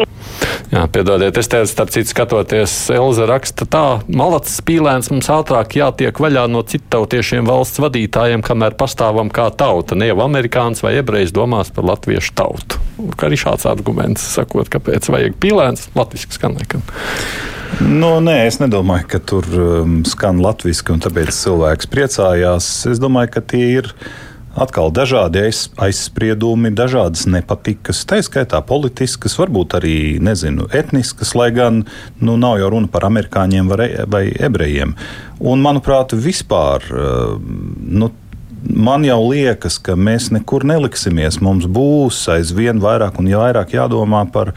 Jā, 0.70 0.84
piedodiet, 0.86 1.34
es 1.42 1.48
teicu, 1.50 1.66
starp 1.72 1.90
citu, 1.90 2.12
skatoties, 2.12 2.74
Elza 2.94 3.26
raksta 3.26 3.66
tā, 3.66 3.86
malacis 4.06 4.60
spīlēns 4.62 5.10
mums 5.10 5.30
ātrāk 5.34 5.74
jātiek 5.80 6.22
vaļā 6.22 6.44
no 6.52 6.62
citautiešiem 6.62 7.50
valsts 7.50 7.82
vadītājiem, 7.82 8.44
kamēr 8.46 8.78
pastāvam 8.78 9.32
kā 9.34 9.48
tauta. 9.50 9.98
Ne 9.98 10.12
jau 10.12 10.20
amerikāns 10.28 10.84
vai 10.86 10.94
ebrejs 11.00 11.34
domās 11.34 11.74
par 11.74 11.90
latviešu 11.90 12.36
tautu. 12.38 12.78
Kā 13.18 13.32
arī 13.32 13.42
šāds 13.42 13.66
arguments, 13.70 14.30
sakot, 14.38 14.70
kāpēc 14.70 15.10
vajag 15.10 15.42
pīlēns, 15.42 15.90
latviski 15.98 16.38
skan 16.38 16.60
nekam. 16.62 16.86
Nu, 17.82 18.20
nē, 18.22 18.44
es 18.46 18.62
nedomāju, 18.62 19.10
ka 19.10 19.24
tur 19.26 19.50
um, 19.50 20.00
skan 20.06 20.38
latviešu, 20.44 20.86
un 20.94 21.02
tāpēc 21.02 21.34
cilvēks 21.34 21.90
priecājās. 21.90 22.70
Es 22.94 23.02
domāju, 23.02 23.34
ka 23.40 23.46
tie 23.56 23.66
ir 23.80 23.94
atkal 24.58 24.92
dažādi 24.94 25.44
aiz, 25.48 25.66
aizspriedumi, 25.80 26.72
dažādas 26.76 27.26
nepatikas, 27.30 28.02
tā 28.10 28.22
skaitā 28.26 28.62
politiskas, 28.66 29.38
varbūt 29.40 29.76
arī 29.80 29.98
nezinu, 30.24 30.70
etniskas, 30.76 31.36
lai 31.38 31.52
gan 31.56 31.84
nu, 32.22 32.38
nav 32.38 32.58
jau 32.62 32.72
runa 32.76 32.90
par 32.92 33.06
amerikāņiem 33.10 33.70
vai, 33.70 33.90
vai 34.10 34.24
ebrejiem. 34.34 34.96
Un, 35.40 35.62
manuprāt, 35.66 36.18
vispār. 36.18 36.90
Nu, 37.80 38.12
Man 38.60 39.06
jau 39.08 39.22
liekas, 39.30 39.78
ka 39.80 39.94
mēs 39.96 40.26
nekur 40.36 40.66
neliksimies. 40.68 41.38
Mums 41.40 41.64
būs 41.72 42.18
aizvien 42.34 42.82
vairāk 42.84 43.16
un 43.22 43.30
vairāk 43.32 43.72
jādomā 43.72 44.26
par 44.34 44.52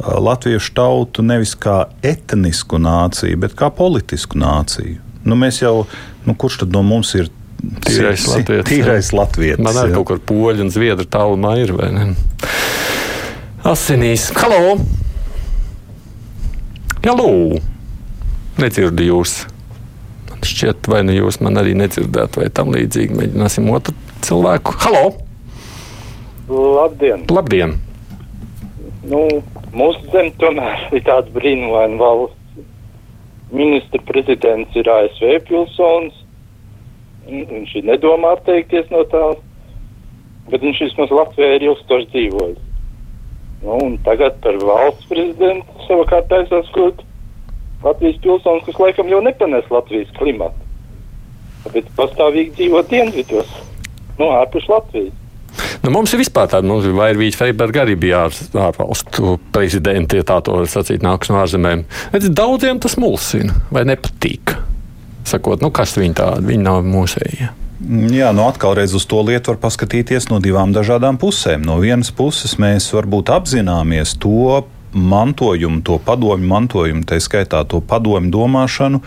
latviešu 0.00 0.72
tautu 0.72 1.20
nevis 1.26 1.52
kā 1.60 1.82
etnisku 2.00 2.80
nāciju, 2.80 3.42
bet 3.44 3.52
kā 3.58 3.68
politisku 3.68 4.40
nāciju. 4.40 4.96
Nu, 5.28 5.36
mēs 5.36 5.60
jau, 5.60 5.84
nu, 6.24 6.34
kurš 6.34 6.62
tad 6.62 6.72
no 6.72 6.80
mums 6.86 7.12
ir 7.18 7.28
Tīrais 7.62 8.24
latvietis. 8.26 8.66
Tīrais 8.66 9.08
latvietis. 9.14 9.62
Man 9.62 9.76
arī 9.78 9.94
kaut 9.94 10.08
kur 10.10 10.20
poļu 10.26 10.64
un 10.64 10.70
zviedru 10.74 11.06
tālumā 11.06 11.54
ir, 11.62 11.70
vai 11.76 11.92
ne? 11.94 12.06
Asinīs. 13.70 14.32
Halo! 14.34 14.80
Halo! 17.06 17.28
Nedzirdu 18.58 19.06
jūs. 19.06 19.36
Man 20.30 20.42
šķiet, 20.46 20.90
vai 20.90 21.04
nu 21.06 21.14
jūs 21.14 21.38
man 21.44 21.60
arī 21.62 21.76
nedzirdēt, 21.78 22.40
vai 22.40 22.48
tam 22.50 22.74
līdzīgi. 22.74 23.14
Mēģināsim 23.20 23.70
otru 23.70 23.94
cilvēku. 24.26 24.74
Halo! 24.82 25.04
Labdien! 26.50 27.22
Labdien! 27.30 27.76
Nu, 29.06 29.22
mūsu 29.70 30.02
zeme 30.10 30.34
tomēr 30.42 30.88
ir 30.98 31.06
tāds 31.06 31.30
brīnumains 31.36 32.02
valsts. 32.02 32.38
Ministra 33.52 34.00
prezidents 34.08 34.74
ir 34.80 34.88
ASV 34.88 35.38
pilsonis 35.46 36.21
Viņš 37.28 37.76
nedomā 37.86 38.34
atteikties 38.36 38.90
no 38.90 39.04
tā, 39.10 39.22
bet 40.50 40.64
viņš 40.64 40.82
vismaz 40.88 41.14
Latvijā 41.14 41.56
ir 41.56 41.68
ilgstoši 41.70 42.10
dzīvojis. 42.12 42.60
Nu, 43.62 43.78
tagad 44.02 44.40
par 44.42 44.58
valsts 44.58 45.06
prezidentu 45.06 45.86
savukārt 45.86 46.26
taisās 46.32 46.70
kļūt 46.74 47.04
Latvijas 47.82 48.18
pilsonis, 48.22 48.66
kas 48.66 48.78
laikam 48.82 49.10
jau 49.10 49.20
nepanes 49.22 49.70
Latvijas 49.70 50.10
klimatu. 50.18 50.58
Bet 51.70 51.86
pastāvīgi 51.98 52.56
dzīvo 52.58 52.82
dienvidos, 52.90 53.50
nu, 54.18 54.32
ārpus 54.34 54.66
Latvijas. 54.70 55.14
Nu, 55.82 55.90
mums 55.94 56.12
ir 56.14 56.22
vispār 56.22 56.48
tāda, 56.50 56.66
mums 56.66 56.86
ir 56.86 56.94
Vairvīķa 56.96 57.38
Freiberga 57.38 57.84
arī 57.84 57.96
bija 57.98 58.24
ār, 58.26 58.36
ārvalstu 58.66 59.36
prezidenti, 59.54 60.18
ja 60.18 60.26
tā 60.26 60.40
to 60.42 60.56
var 60.58 60.68
sacīt, 60.70 61.02
nāks 61.04 61.30
no 61.30 61.38
ārzemēm. 61.42 61.86
Daudziem 62.30 62.82
tas 62.82 62.98
mulsina 63.02 63.62
vai 63.74 63.84
nepatīk 63.90 64.54
sakot, 65.28 65.62
nu, 65.62 65.70
kas 65.74 65.96
viņi 65.98 66.16
tādi, 66.18 66.46
viņi 66.52 66.64
nav 66.66 66.82
mūsējie. 66.86 67.50
Jā, 68.14 68.28
nu 68.30 68.44
atkal 68.46 68.78
uz 68.78 69.04
to 69.10 69.22
lietu 69.26 69.50
var 69.50 69.58
paskatīties 69.64 70.28
no 70.30 70.38
divām 70.42 70.70
dažādām 70.74 71.18
pusēm. 71.18 71.64
No 71.66 71.80
vienas 71.82 72.12
puses 72.14 72.54
mēs 72.62 72.86
varbūt 72.94 73.32
apzināmies 73.34 74.14
to 74.22 74.62
mantojumu, 74.92 75.82
to 75.82 75.98
padomju 75.98 76.46
mantojumu, 76.46 77.02
tā 77.08 77.18
skaitā 77.18 77.64
to 77.66 77.80
padomju 77.80 78.30
domāšanu, 78.30 79.02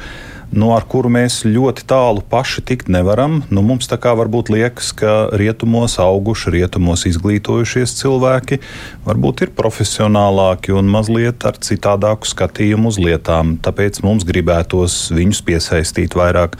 nu, 0.53 0.71
ar 0.75 0.85
kuru 0.89 1.09
mēs 1.13 1.43
ļoti 1.47 1.85
tālu 1.89 2.23
paši 2.29 2.63
tikt 2.69 2.89
nevaram. 2.91 3.41
Nu, 3.49 3.63
mums 3.65 3.89
tā 3.91 3.97
kā 4.01 4.13
varbūt 4.17 4.51
liekas, 4.53 4.91
ka 4.97 5.15
rietumos 5.37 5.97
auguši, 6.01 6.53
rietumos 6.57 7.05
izglītojušies 7.09 7.95
cilvēki 8.01 8.59
varbūt 9.07 9.45
ir 9.45 9.53
profesionālāki 9.57 10.75
un 10.75 10.91
mazliet 10.91 11.47
ar 11.47 11.57
citādāku 11.57 12.29
skatījumu 12.29 12.93
uz 12.93 13.01
lietām. 13.01 13.57
Tāpēc 13.65 14.03
mums 14.05 14.27
gribētos 14.27 15.09
viņus 15.15 15.41
piesaistīt 15.47 16.17
vairāk. 16.17 16.59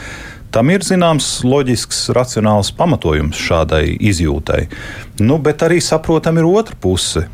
Tam 0.55 0.69
ir 0.71 0.85
zināms 0.87 1.41
loģisks, 1.43 2.05
racionāls 2.15 2.69
pamatojums 2.77 3.35
šādai 3.35 3.97
izjūtai. 3.99 4.61
Nu, 5.19 5.35
bet 5.43 5.65
arī 5.67 5.81
saprotam, 5.83 6.39
ir 6.39 6.47
otra 6.47 6.77
puse. 6.79 7.25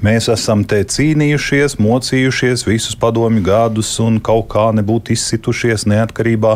Mēs 0.00 0.30
esam 0.32 0.62
te 0.64 0.78
cīnījušies, 0.88 1.74
mocījušies 1.82 2.64
visus 2.64 2.96
padomju 2.96 3.42
gadus 3.44 3.90
un 4.00 4.16
kaut 4.24 4.46
kā 4.54 4.70
nebūtu 4.72 5.12
izsitušies 5.12 5.84
neatkarībā. 5.92 6.54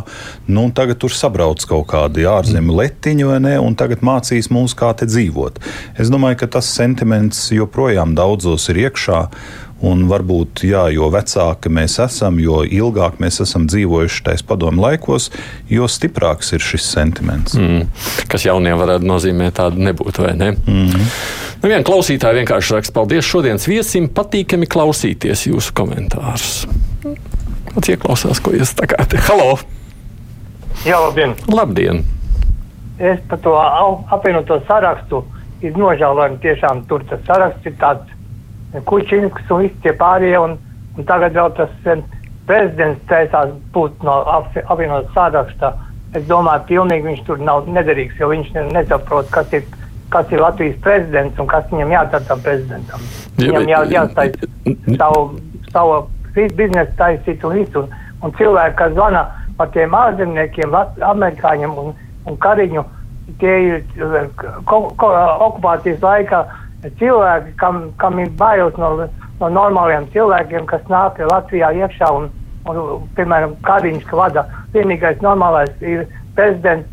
Nu, 0.49 0.71
tagad 0.73 1.03
tur 1.03 1.13
sabrauc 1.13 1.61
kaut 1.69 1.91
kādi 1.93 2.25
ārzemju 2.29 2.79
letiņi, 2.81 3.29
vai 3.29 3.43
ne? 3.45 3.59
Un 3.61 3.77
tagad 3.77 4.01
mācīs 4.07 4.49
mums, 4.55 4.73
kā 4.79 4.95
te 4.97 5.09
dzīvot. 5.11 5.61
Es 6.01 6.13
domāju, 6.13 6.41
ka 6.41 6.51
tas 6.57 6.73
sentiments 6.73 7.51
joprojām 7.53 8.17
daudzos 8.17 8.71
ir 8.73 8.87
iekšā. 8.87 9.21
Un 9.85 10.07
varbūt, 10.09 10.63
jā, 10.65 10.87
jo 10.95 11.11
vecāki 11.13 11.69
mēs 11.69 11.99
esam, 12.01 12.39
jo 12.41 12.63
ilgāk 12.65 13.19
mēs 13.21 13.43
esam 13.45 13.67
dzīvojuši 13.69 14.23
tajos 14.25 14.45
padomu 14.49 14.87
laikos, 14.87 15.29
jo 15.69 15.85
stiprāks 15.91 16.55
ir 16.57 16.65
šis 16.65 16.87
sentiments. 16.95 17.59
Mm. 17.61 17.91
Kas 18.31 18.47
jauniem 18.49 18.81
varētu 18.81 19.05
nozīmēt 19.11 19.59
tādu 19.61 19.85
nebūtu, 19.85 20.25
vai 20.25 20.33
ne? 20.41 20.55
Mm 20.55 20.87
-hmm. 20.89 21.11
Nu, 21.65 21.73
viena 21.73 21.85
klausītāja 21.87 22.37
vienkārši 22.43 22.77
raksta, 22.77 22.93
paldies 22.93 23.25
šodienas 23.25 23.65
viesim, 23.69 24.11
patīkami 24.13 24.69
klausīties 24.69 25.47
jūsu 25.49 25.73
komentārus. 25.77 26.67
Pats 27.75 27.91
ieklausās, 27.91 28.43
ko 28.45 28.53
jūs 28.53 28.75
sakāt. 28.77 29.17
Halo! 29.29 29.57
Jā, 30.85 30.99
labdien! 31.01 31.33
Labdien! 31.49 32.03
Es 33.01 33.23
par 33.31 33.41
to 33.43 33.55
apvienoto 34.15 34.61
sarakstu 34.69 35.25
ir 35.65 35.79
nožēlojami. 35.81 36.39
Tiešām 36.43 36.85
tur 36.91 37.03
tas 37.09 37.25
saraksts 37.27 37.67
ir 37.67 37.75
tāds 37.81 38.13
Kučinskis 38.85 39.51
un 39.55 39.65
visi 39.65 39.81
tie 39.83 39.95
pārējie. 39.97 40.37
Un, 40.45 40.59
un 40.99 41.09
tagad 41.09 41.35
vēl 41.35 41.51
tas 41.57 41.73
prezidents 42.47 43.01
taisās 43.11 43.55
būt 43.75 44.05
no 44.07 44.21
apvienotās 44.29 45.11
sārakstā. 45.17 45.73
Es 46.15 46.29
domāju, 46.29 46.69
pilnīgi 46.69 47.09
viņš 47.09 47.25
tur 47.27 47.41
nav 47.43 47.67
nederīgs, 47.67 48.21
jo 48.21 48.29
viņš 48.31 48.53
nesaprot, 48.71 49.27
kas 49.35 49.51
ir, 49.57 49.65
kas 50.15 50.33
ir 50.33 50.43
Latvijas 50.43 50.81
prezidents 50.85 51.41
un 51.43 51.51
kas 51.51 51.67
viņam 51.73 51.95
jādara 51.97 52.29
tam 52.29 52.43
prezidentam. 52.45 53.07
Viņam 53.41 53.71
jā, 53.71 53.81
jāstāj 53.97 54.33
savu, 54.97 55.23
savu 55.75 56.01
biznesu 56.35 56.95
taisīt 56.99 57.45
un 57.45 57.57
visu. 57.59 57.85
Un, 57.85 57.95
un 58.23 58.35
cilvēki, 58.39 58.77
kas 58.79 58.95
zvana 58.95 59.25
par 59.59 59.71
tiem 59.75 59.95
ārzemniekiem, 59.95 60.75
amerikāņiem 61.11 61.75
un, 61.83 61.93
un 62.31 62.39
kariņu, 62.43 62.85
tie 63.41 63.55
ir 63.67 63.83
ko, 64.69 64.81
ko, 65.01 65.11
okupācijas 65.49 66.03
laikā 66.03 66.45
cilvēki, 67.01 67.55
kam, 67.61 67.87
kam 68.01 68.19
ir 68.23 68.33
bailes 68.39 68.77
no, 68.81 68.91
no 69.41 69.51
normāliem 69.59 70.09
cilvēkiem, 70.15 70.67
kas 70.71 70.85
nāk 70.93 71.21
Latvijā 71.31 71.73
iekšā 71.81 72.11
un, 72.17 72.29
un 72.71 73.09
piemēram, 73.17 73.57
Kariņš, 73.65 74.05
ka 74.11 74.21
vada 74.21 74.45
vienīgais 74.75 75.23
normālais 75.25 75.73
ir 75.85 76.07
prezidents, 76.35 76.89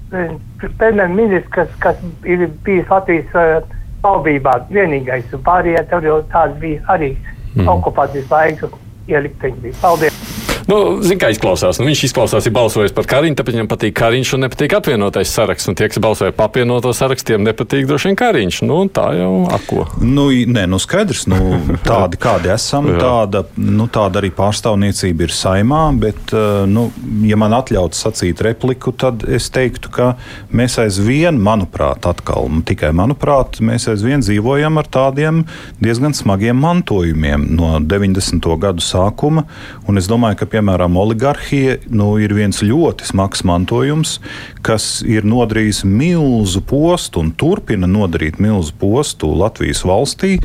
prezidents 0.78 1.16
ministrs, 1.16 1.50
kas, 1.56 1.70
kas 1.84 2.02
ir 2.28 2.48
bijis 2.66 2.90
Latvijas 2.92 3.38
uh, 3.38 3.80
valdībā 4.06 4.58
vienīgais, 4.74 5.30
un 5.36 5.46
pārējie 5.46 5.86
tur 5.94 6.10
jau 6.10 6.20
tāds 6.34 6.60
bija 6.62 6.84
arī 6.96 7.14
mm. 7.56 7.68
okupācijas 7.78 8.32
laiku 8.34 8.72
ielikteņi 9.12 9.66
bija. 9.66 9.82
Paldies! 9.82 10.31
Nu, 10.70 10.78
Ziniet, 11.02 11.22
kā 11.22 11.32
izklausās. 11.34 11.80
Nu, 11.80 11.88
viņš 11.90 12.04
izklausās, 12.10 12.46
ir 12.48 12.54
balsojis 12.56 12.94
par 12.96 13.08
Kariņu, 13.10 13.38
tāpēc 13.40 13.58
viņam 13.58 13.70
patīk 13.72 13.96
Kariņš 13.98 14.34
un 14.36 14.44
nepatīk 14.46 14.76
apvienotais 14.78 15.32
saraksts. 15.34 15.70
Un 15.72 15.78
tie, 15.80 15.88
kas 15.92 16.02
balsoja 16.04 16.36
par 16.36 16.52
apvienoto 16.52 16.94
sarakstiem, 16.96 17.44
nepatīk 17.48 17.88
droši 17.90 18.12
vien 18.12 18.20
Kariņš. 18.20 18.62
Nu, 18.70 18.82
tā 18.94 19.08
jau 19.18 19.32
ako. 19.52 19.86
Nu, 20.04 20.28
nē, 20.30 20.68
nu 20.72 20.80
skaidrs, 20.82 21.26
nu, 21.32 21.40
tādi 21.88 22.20
kādi 22.22 22.52
esam, 22.54 22.90
tāda, 23.00 23.44
nu, 23.58 23.88
tāda 23.92 24.22
arī 24.22 24.32
pārstāvniecība 24.36 25.28
ir 25.28 25.36
saimā, 25.36 25.82
bet, 26.02 26.36
eh, 26.36 26.64
nu, 26.70 26.88
ja 27.28 27.40
man 27.40 27.56
atļauts 27.58 28.04
sacīt 28.06 28.44
repliku, 28.46 28.94
tad 28.94 29.26
es 29.30 29.50
teiktu, 29.54 29.92
ka 29.94 30.12
mēs 30.54 30.78
aizvien, 30.84 31.40
manuprāt, 31.42 32.06
atkal, 32.10 32.50
tikai 32.68 32.92
manuprāt, 32.98 33.62
mēs 33.66 33.88
aizvien 33.92 34.24
dzīvojam 34.24 34.80
ar 34.82 34.90
tādiem 34.92 35.44
diezgan 35.82 36.16
smagiem 36.18 36.58
mantojumiem 36.62 37.48
no 37.56 37.74
90. 37.80 38.52
gadu 38.62 38.84
sākuma. 38.84 39.46
Un 39.90 40.00
es 40.00 40.08
domāju, 40.10 40.42
ka 40.42 40.51
piemēram, 40.52 40.98
oligarhija 41.00 41.78
nu, 41.90 42.14
ir 42.22 42.34
viens 42.36 42.62
ļoti 42.64 43.08
smags 43.10 43.44
mantojums, 43.48 44.18
kas 44.66 45.02
ir 45.08 45.26
nodarījis 45.28 45.84
milzu 45.88 46.62
postu 46.68 47.24
un 47.24 47.32
turpina 47.38 47.90
nodarīt 47.90 48.40
milzu 48.44 48.76
postu 48.82 49.32
Latvijas 49.40 49.84
valstī, 49.88 50.38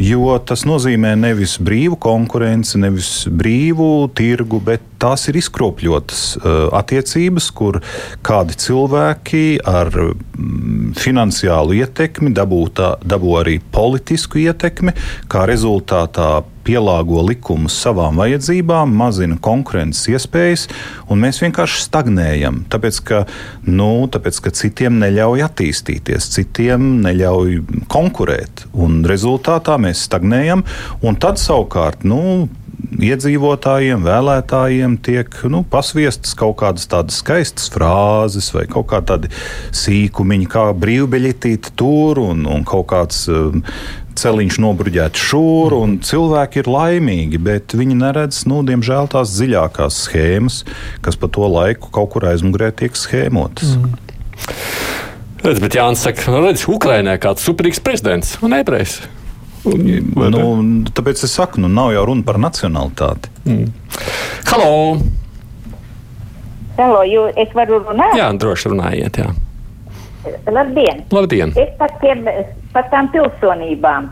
jo 0.00 0.36
tas 0.46 0.64
nozīmē 0.68 1.14
nevis 1.20 1.58
brīvu 1.62 1.98
konkurenci, 2.00 2.80
nevis 2.82 3.12
brīvu 3.30 4.10
tirgu, 4.16 4.62
bet 4.64 4.84
tās 5.00 5.26
ir 5.30 5.38
izkropļotas 5.40 6.24
uh, 6.36 6.60
attiecības, 6.76 7.50
kur 7.56 7.80
kādi 8.26 8.56
cilvēki 8.60 9.44
ar 9.68 9.90
mm, 9.96 10.92
finansiālu 11.00 11.78
ietekmi 11.80 12.34
dabū, 12.36 12.62
tā, 12.76 12.94
dabū 13.00 13.36
arī 13.40 13.58
politisku 13.72 14.42
ietekmi, 14.44 14.96
kā 15.30 15.46
rezultātā 15.48 16.40
pielāgo 16.70 17.24
likumus 17.26 17.74
savām 17.82 18.20
vajadzībām, 18.20 18.92
mazina 18.94 19.38
konkurences 19.42 20.06
iespējas, 20.12 20.68
un 21.10 21.22
mēs 21.24 21.42
vienkārši 21.42 21.82
stagnējam. 21.88 22.62
Tāpēc, 22.70 23.00
ka, 23.08 23.24
nu, 23.66 24.06
tāpēc, 24.12 24.38
ka 24.44 24.54
citiem 24.54 25.00
neļauj 25.02 25.42
attīstīties, 25.48 26.30
citiem 26.36 27.00
neļauj 27.06 27.58
konkurēt, 27.90 28.66
un 28.72 29.02
rezultātā 29.08 29.80
mēs 29.82 30.06
stagnējam. 30.06 30.62
Tad 31.20 31.36
savukārt 31.36 32.06
nu, 32.08 32.48
iedzīvotājiem, 33.00 34.04
vēlētājiem 34.06 34.96
tiek 35.04 35.34
nu, 35.52 35.62
pasviestas 35.68 36.32
kaut 36.38 36.56
kādas 36.62 36.88
tādas 36.90 37.20
skaistas 37.22 37.68
frāzes 37.72 38.50
vai 38.54 38.66
kaut 38.70 38.88
kā 38.92 39.02
tādi 39.06 39.30
sīkumiņi, 39.76 40.48
kā 40.50 40.70
brīvbeļķīte 40.80 41.74
tur 41.80 42.22
un, 42.22 42.46
un 42.48 42.66
kaut 42.68 42.88
kāds. 42.94 43.26
Um, 43.30 43.64
Celiņš 44.18 44.56
nobruģēts 44.62 45.22
šur, 45.30 45.74
un 45.78 45.98
cilvēki 46.04 46.62
ir 46.62 46.70
laimīgi, 46.70 47.38
bet 47.42 47.74
viņi 47.78 47.98
neredz, 48.00 48.42
nu, 48.50 48.60
diemžēl, 48.66 49.10
tās 49.12 49.36
dziļākās 49.36 50.00
schēmas, 50.06 50.62
kas 51.04 51.18
pa 51.20 51.30
to 51.32 51.46
laiku 51.46 51.92
kaut 51.94 52.12
kur 52.14 52.26
aizmugurē 52.30 52.72
tiek 52.76 52.98
schēmotas. 52.98 53.76
Mm. 53.78 53.94
Redz, 55.40 55.62
bet 55.62 55.78
Jānis 55.78 56.02
saka, 56.04 56.26
nu, 56.34 56.42
redz, 56.44 56.66
Ukrainē 56.68 57.16
kāds 57.22 57.46
superīgs 57.46 57.80
prezidents 57.84 58.34
un 58.44 58.58
ebrejs. 58.58 58.98
Nu, 59.64 60.42
tāpēc 60.88 61.24
es 61.24 61.36
saku, 61.36 61.60
nu, 61.62 61.68
nav 61.72 61.92
jau 61.94 62.04
runa 62.10 62.24
par 62.26 62.40
nacionalitāti. 62.40 63.32
Mm. 63.44 63.70
Halo! 64.50 64.74
Halo, 66.80 67.00
jū, 67.04 67.26
es 67.36 67.50
varu 67.56 67.82
runāt? 67.84 68.16
Jā, 68.16 68.30
droši 68.40 68.72
runājiet. 68.72 69.20
Jā. 69.20 69.32
Labdien! 70.46 71.04
Labdien. 71.12 71.52
Es 71.56 71.70
par, 71.78 71.92
tiem, 72.02 72.26
par 72.74 72.88
tām 72.92 73.08
pilsonībām. 73.14 74.10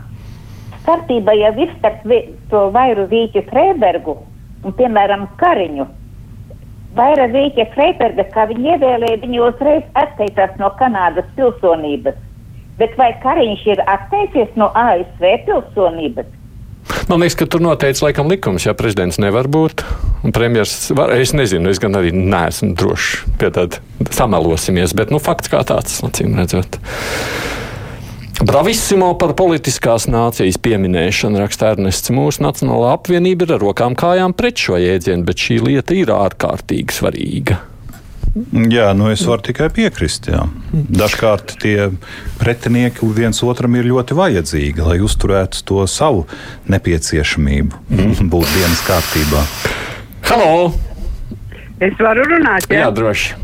Starpība 0.81 1.35
jau 1.37 1.51
ir 1.61 1.71
starp 1.77 2.05
to 2.49 2.63
vairu 2.73 3.05
Vīķu 3.11 3.43
Freibergu 3.51 4.15
un, 4.63 4.73
piemēram, 4.79 5.27
Kariņu. 5.41 5.85
Vaira 6.97 7.27
Vīķa 7.29 7.67
Freiberga, 7.75 8.25
kā 8.33 8.47
viņi 8.49 8.73
ievēlēja, 8.73 9.21
viņi 9.21 9.43
uzreiz 9.45 9.85
atteicās 10.01 10.57
no 10.61 10.71
Kanādas 10.79 11.29
pilsonības. 11.37 12.17
Bet 12.79 12.97
vai 12.97 13.11
Kariņš 13.21 13.67
ir 13.75 13.83
atteicies 13.85 14.57
no 14.57 14.71
ASV 14.73 15.25
pilsonības? 15.45 16.38
Man 17.09 17.23
liekas, 17.23 17.39
ka 17.39 17.47
tur 17.49 17.63
noteikts 17.65 18.03
laikam 18.05 18.27
likums, 18.29 18.67
ja 18.67 18.75
prezidents 18.77 19.17
nevar 19.17 19.47
būt. 19.49 19.81
Premjeras, 20.29 20.91
var, 20.93 21.09
es 21.17 21.33
nezinu, 21.33 21.71
es 21.73 21.81
gan 21.81 21.97
arī 21.97 22.11
neesmu 22.13 22.75
drošs 22.77 23.23
pie 23.41 23.49
tāda 23.55 23.79
samelosimies, 24.13 24.93
bet 24.93 25.09
nu, 25.09 25.17
fakts 25.17 25.49
kā 25.49 25.63
tāds, 25.65 26.03
acīm 26.05 26.37
redzot. 26.37 26.77
Bravissimo 28.45 29.09
par 29.19 29.33
politiskās 29.35 30.05
nācijas 30.07 30.61
pieminēšanu 30.63 31.41
raksta 31.41 31.73
Ernests. 31.73 32.13
Mūsu 32.13 32.45
Nacionālā 32.45 32.93
apvienība 32.95 33.47
ir 33.47 33.57
ar 33.57 33.65
rokām 33.65 33.97
kājām 33.99 34.37
pret 34.37 34.61
šo 34.61 34.77
jēdzienu, 34.79 35.25
bet 35.27 35.41
šī 35.43 35.59
lieta 35.65 35.97
ir 35.97 36.13
ārkārtīgi 36.13 36.95
svarīga. 36.95 37.57
Jā, 38.69 38.91
nu 38.93 39.09
es 39.09 39.23
varu 39.25 39.41
tikai 39.47 39.71
piekrist. 39.73 40.29
Jā. 40.29 40.43
Dažkārt 40.73 41.55
tie 41.63 41.89
pretinieki 42.37 43.07
viens 43.17 43.41
otram 43.45 43.77
ir 43.79 43.89
ļoti 43.89 44.17
vajadzīgi, 44.17 44.85
lai 44.85 44.99
uzturētu 45.01 45.63
to 45.65 45.85
savu 45.89 46.27
nepieciešamību 46.69 47.81
mm. 47.89 48.29
būt 48.33 48.53
dienas 48.53 48.85
kārtībā. 48.85 49.43
Halo! 50.29 50.71
Es 51.79 51.95
varu 51.97 52.25
runāt, 52.27 52.67
jā, 52.69 52.83
jā 52.83 52.89
droši. 52.93 53.37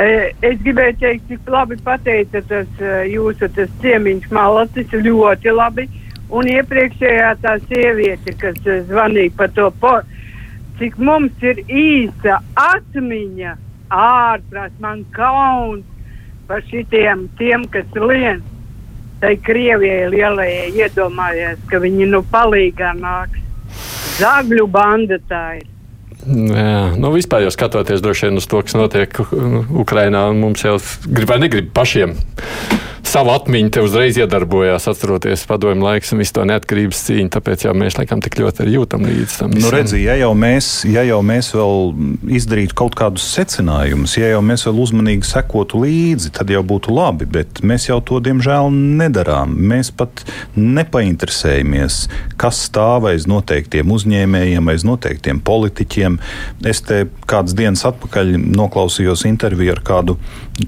Es 0.00 0.56
gribēju 0.64 0.96
teikt, 1.02 1.26
cik 1.28 1.48
labi 1.52 1.76
pateica 1.84 2.40
tas 2.48 2.84
jūsu 3.10 3.50
tas 3.54 3.72
ciemiņš 3.82 4.30
malacis, 4.32 4.94
ļoti 5.04 5.52
labi. 5.54 5.86
Un 6.30 6.46
iepriekšējā 6.46 7.30
tā 7.42 7.56
sieviete, 7.66 8.32
kas 8.38 8.58
zvanīja 8.86 9.34
par 9.36 9.50
to, 9.52 9.66
po, 9.82 9.96
cik 10.80 10.96
mums 10.98 11.44
ir 11.44 11.60
īsa 11.68 12.40
atmiņa, 12.58 13.56
ārprāt, 13.92 14.72
man 14.80 15.04
kauns 15.14 15.84
par 16.48 16.64
šitiem, 16.70 17.28
tiem, 17.38 17.66
kas 17.70 17.86
lien. 17.94 18.40
Tai 19.20 19.34
Krievijai 19.44 20.08
lielajai 20.14 20.70
iedomājies, 20.80 21.60
ka 21.68 21.78
viņi 21.82 22.08
nu 22.08 22.22
palīgā 22.32 22.94
nāks. 22.96 23.42
Zagļu 24.16 24.64
banda 24.72 25.20
tā 25.28 25.44
ir. 25.58 25.66
Jā, 26.20 26.96
nu 27.00 27.12
vispār 27.14 27.44
jau 27.44 27.52
skatoties 27.52 28.02
droši 28.04 28.28
vien 28.28 28.40
uz 28.40 28.48
to, 28.48 28.60
kas 28.64 28.76
notiek 28.76 29.20
Ukrajinā, 29.20 30.26
mums 30.36 30.64
jau 30.64 30.78
grib 31.08 31.32
vai 31.32 31.38
negrib 31.44 31.70
pašiem 31.76 32.16
savu 33.10 33.32
atmiņu 33.34 33.72
te 33.74 33.82
uzreiz 33.82 34.18
iedarbojās, 34.20 34.86
atceroties 34.90 35.42
padomju 35.50 35.82
laiks 35.82 36.12
un 36.14 36.20
visu 36.22 36.36
to 36.36 36.44
neatkarības 36.46 37.00
cīņu. 37.08 37.30
Tāpēc 37.34 37.64
jau 37.66 37.72
mēs 37.74 37.96
laikam 37.98 38.22
tik 38.22 38.38
ļoti 38.38 38.62
arī 38.62 38.74
jūtam 38.76 39.06
līdzi 39.08 39.38
tam. 39.40 39.54
Nu, 39.56 39.70
redzi, 39.74 40.02
ja 40.04 40.14
jau, 40.20 40.30
mēs, 40.38 40.68
ja 40.86 41.02
jau 41.08 41.18
mēs 41.26 41.50
vēl 41.56 42.30
izdarītu 42.38 42.76
kaut 42.78 42.94
kādus 42.98 43.26
secinājumus, 43.34 44.14
ja 44.20 44.30
jau 44.30 44.42
mēs 44.46 44.66
vēl 44.68 44.78
uzmanīgi 44.84 45.26
sekotu 45.26 45.82
līdzi, 45.82 46.30
tad 46.38 46.52
jau 46.54 46.62
būtu 46.66 46.94
labi. 46.94 47.26
Bet 47.30 47.62
mēs 47.66 47.88
jau 47.88 47.98
to 48.06 48.20
diemžēl 48.22 48.70
nedarām. 49.00 49.56
Mēs 49.72 49.90
pat 49.90 50.22
nepainteresējamies, 50.58 52.02
kas 52.40 52.62
stāv 52.68 53.10
aiz 53.10 53.26
noteiktiem 53.30 53.90
uzņēmējiem, 53.90 54.70
aiz 54.70 54.86
noteiktiem 54.86 55.42
politiķiem. 55.46 56.20
Es 56.70 56.84
te 56.86 57.02
kādas 57.30 57.58
dienas 57.58 57.82
atpakaļ 57.90 58.36
noklausījos 58.54 59.26
interviju 59.30 59.74
ar 59.74 59.84
kādu 59.86 60.18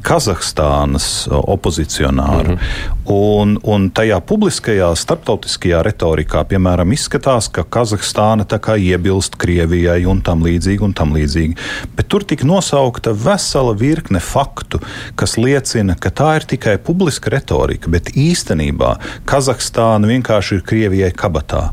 Kazahstānas 0.03 1.29
opozicionāru. 1.31 2.51
Mm 2.51 2.57
-hmm. 2.57 3.13
un, 3.13 3.59
un 3.63 3.91
tajā 3.91 4.21
publiskajā, 4.21 4.95
starptautiskajā 4.97 5.83
retorikā, 5.83 6.45
piemēram, 6.45 6.93
izskatās, 6.93 7.49
ka 7.49 7.65
Kazahstāna 7.65 8.47
iebilst 8.77 9.37
Krievijai 9.37 10.07
un 10.07 10.21
tam 10.21 10.43
līdzīgi. 10.43 10.83
Un 10.83 10.93
tam 10.93 11.13
līdzīgi. 11.13 11.57
Bet 11.97 12.09
tur 12.09 12.25
tika 12.25 12.47
nosaukta 12.47 13.13
vesela 13.13 13.75
virkne 13.75 14.21
faktu, 14.21 14.81
kas 15.19 15.37
liecina, 15.37 15.97
ka 15.99 16.11
tā 16.11 16.37
ir 16.37 16.47
tikai 16.47 16.79
publiska 16.79 17.31
retorika, 17.31 17.91
bet 17.91 18.13
īstenībā 18.15 18.97
Kazahstāna 19.25 20.07
vienkārši 20.07 20.55
ir 20.55 20.63
Krievijai 20.63 21.11
kabatā. 21.11 21.73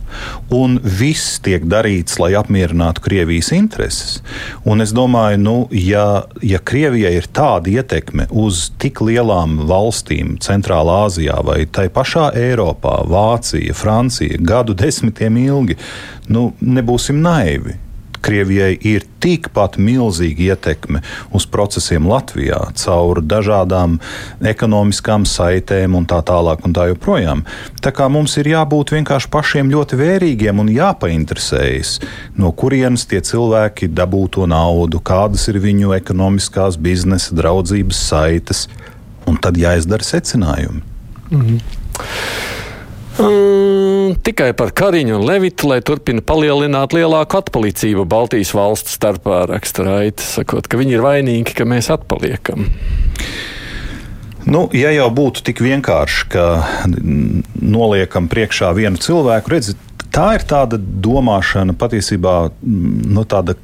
Un 0.49 0.79
viss 0.83 1.39
tiek 1.39 1.63
darīts, 1.69 2.17
lai 2.19 2.33
apmierinātu 2.33 3.01
Krievijas 3.05 3.51
intereses. 3.51 4.23
Un 4.65 4.81
es 4.81 4.93
domāju, 4.95 5.37
nu, 5.37 5.67
ja, 5.71 6.23
ja 6.41 6.59
Krievijai 6.59 7.13
ir 7.19 7.29
tāda 7.33 7.69
ietekme, 7.69 8.08
ietekme 8.09 8.27
uz 8.31 8.71
tik 8.77 9.01
lielām 9.01 9.67
valstīm, 9.67 10.37
Centrālā 10.39 11.05
Azijā 11.07 11.43
vai 11.43 11.65
tai 11.65 11.89
pašā 11.89 12.33
Eiropā, 12.35 13.05
Vācija, 13.07 13.73
Francija, 13.73 14.37
gadu 14.39 14.73
desmitiem 14.73 15.37
ilgi, 15.37 15.77
nu, 16.29 16.53
nebūsim 16.61 17.21
naivi. 17.21 17.77
Krievijai 18.25 18.73
ir 18.85 19.05
tikpat 19.23 19.77
milzīga 19.81 20.53
ietekme 20.53 21.01
uz 21.35 21.45
procesiem 21.49 22.07
Latvijā, 22.09 22.59
caur 22.79 23.21
dažādām 23.23 23.97
ekonomiskām 24.51 25.25
saitēm 25.29 25.95
un 25.99 26.07
tā 26.09 26.19
tālāk 26.25 26.65
un 26.67 26.75
tā 26.75 26.89
joprojām. 26.91 27.45
Tā 27.83 27.93
kā 27.95 28.09
mums 28.11 28.35
ir 28.41 28.51
jābūt 28.51 28.93
vienkārši 28.97 29.31
pašiem 29.31 29.71
ļoti 29.73 29.99
vērīgiem 29.99 30.59
un 30.63 30.71
jāpainteresējas, 30.73 31.95
no 32.39 32.51
kurienes 32.51 33.07
tie 33.09 33.21
cilvēki 33.23 33.91
dabū 33.95 34.25
to 34.35 34.47
naudu, 34.49 34.99
kādas 34.99 35.47
ir 35.51 35.61
viņu 35.63 35.95
ekonomiskās 35.97 36.79
biznesa 36.79 37.35
draudzības 37.39 38.03
saites, 38.11 38.67
un 39.29 39.37
tad 39.37 39.59
jāizdara 39.59 40.03
secinājumi. 40.05 40.81
Mm 41.29 41.41
-hmm. 41.41 41.59
Mm, 44.09 44.17
tikai 44.25 44.53
par 44.57 44.71
Kariņu 44.73 45.19
un 45.19 45.25
Levitu, 45.27 45.67
lai 45.69 45.79
turpina 45.85 46.23
palielināt 46.25 46.95
lielāku 46.95 47.37
atpalicību 47.39 48.07
Baltijas 48.09 48.55
valstu 48.57 48.89
starpā, 48.93 49.43
raksta 49.49 49.85
Raita, 49.85 50.25
sakot, 50.25 50.65
ka 50.65 50.79
viņi 50.79 50.95
ir 50.97 51.03
vainīgi, 51.05 51.53
ka 51.57 51.67
mēs 51.69 51.91
atpaliekam. 51.93 52.65
Nu, 54.49 54.63
ja 54.73 54.89
jau 54.95 55.09
būtu 55.13 55.43
tik 55.45 55.61
vienkārši, 55.61 56.25
ka 56.33 56.45
noliekam 57.61 58.31
priekšā 58.31 58.71
vienu 58.77 58.97
cilvēku, 59.03 59.53
redziet, 59.53 59.83
tā 60.15 60.31
ir 60.39 60.47
tāda 60.49 60.79
domāšana 60.79 61.75
patiesībā 61.77 62.37
nu, 62.63 63.27
tāda 63.29 63.59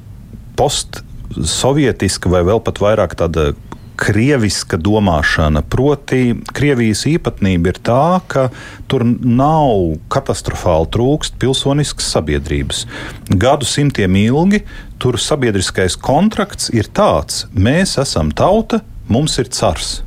postsovietiska 0.59 2.29
vai 2.29 2.43
vēl 2.45 2.61
pat 2.61 2.83
vairāk 2.83 3.17
tāda 3.17 3.53
krieviska 3.99 4.77
domāšana. 4.81 5.63
Proti, 5.69 6.35
Krievijas 6.55 7.05
īpatnība 7.09 7.73
ir 7.73 7.79
tā, 7.85 8.19
ka 8.27 8.47
tur 8.91 9.05
nav 9.05 9.97
katastrofāli 10.13 10.89
trūkst 10.95 11.37
pilsoniskas 11.41 12.09
sabiedrības. 12.15 12.85
Gadu 13.29 13.67
simtiem 13.67 14.17
ilgi 14.21 14.63
tur 15.01 15.19
sabiedriskais 15.21 15.97
kontrakts 15.99 16.71
ir 16.75 16.91
tāds: 16.91 17.45
mēs 17.53 17.97
esam 18.01 18.31
tauta, 18.35 18.83
mums 19.07 19.39
ir 19.41 19.51
cars. 19.53 20.01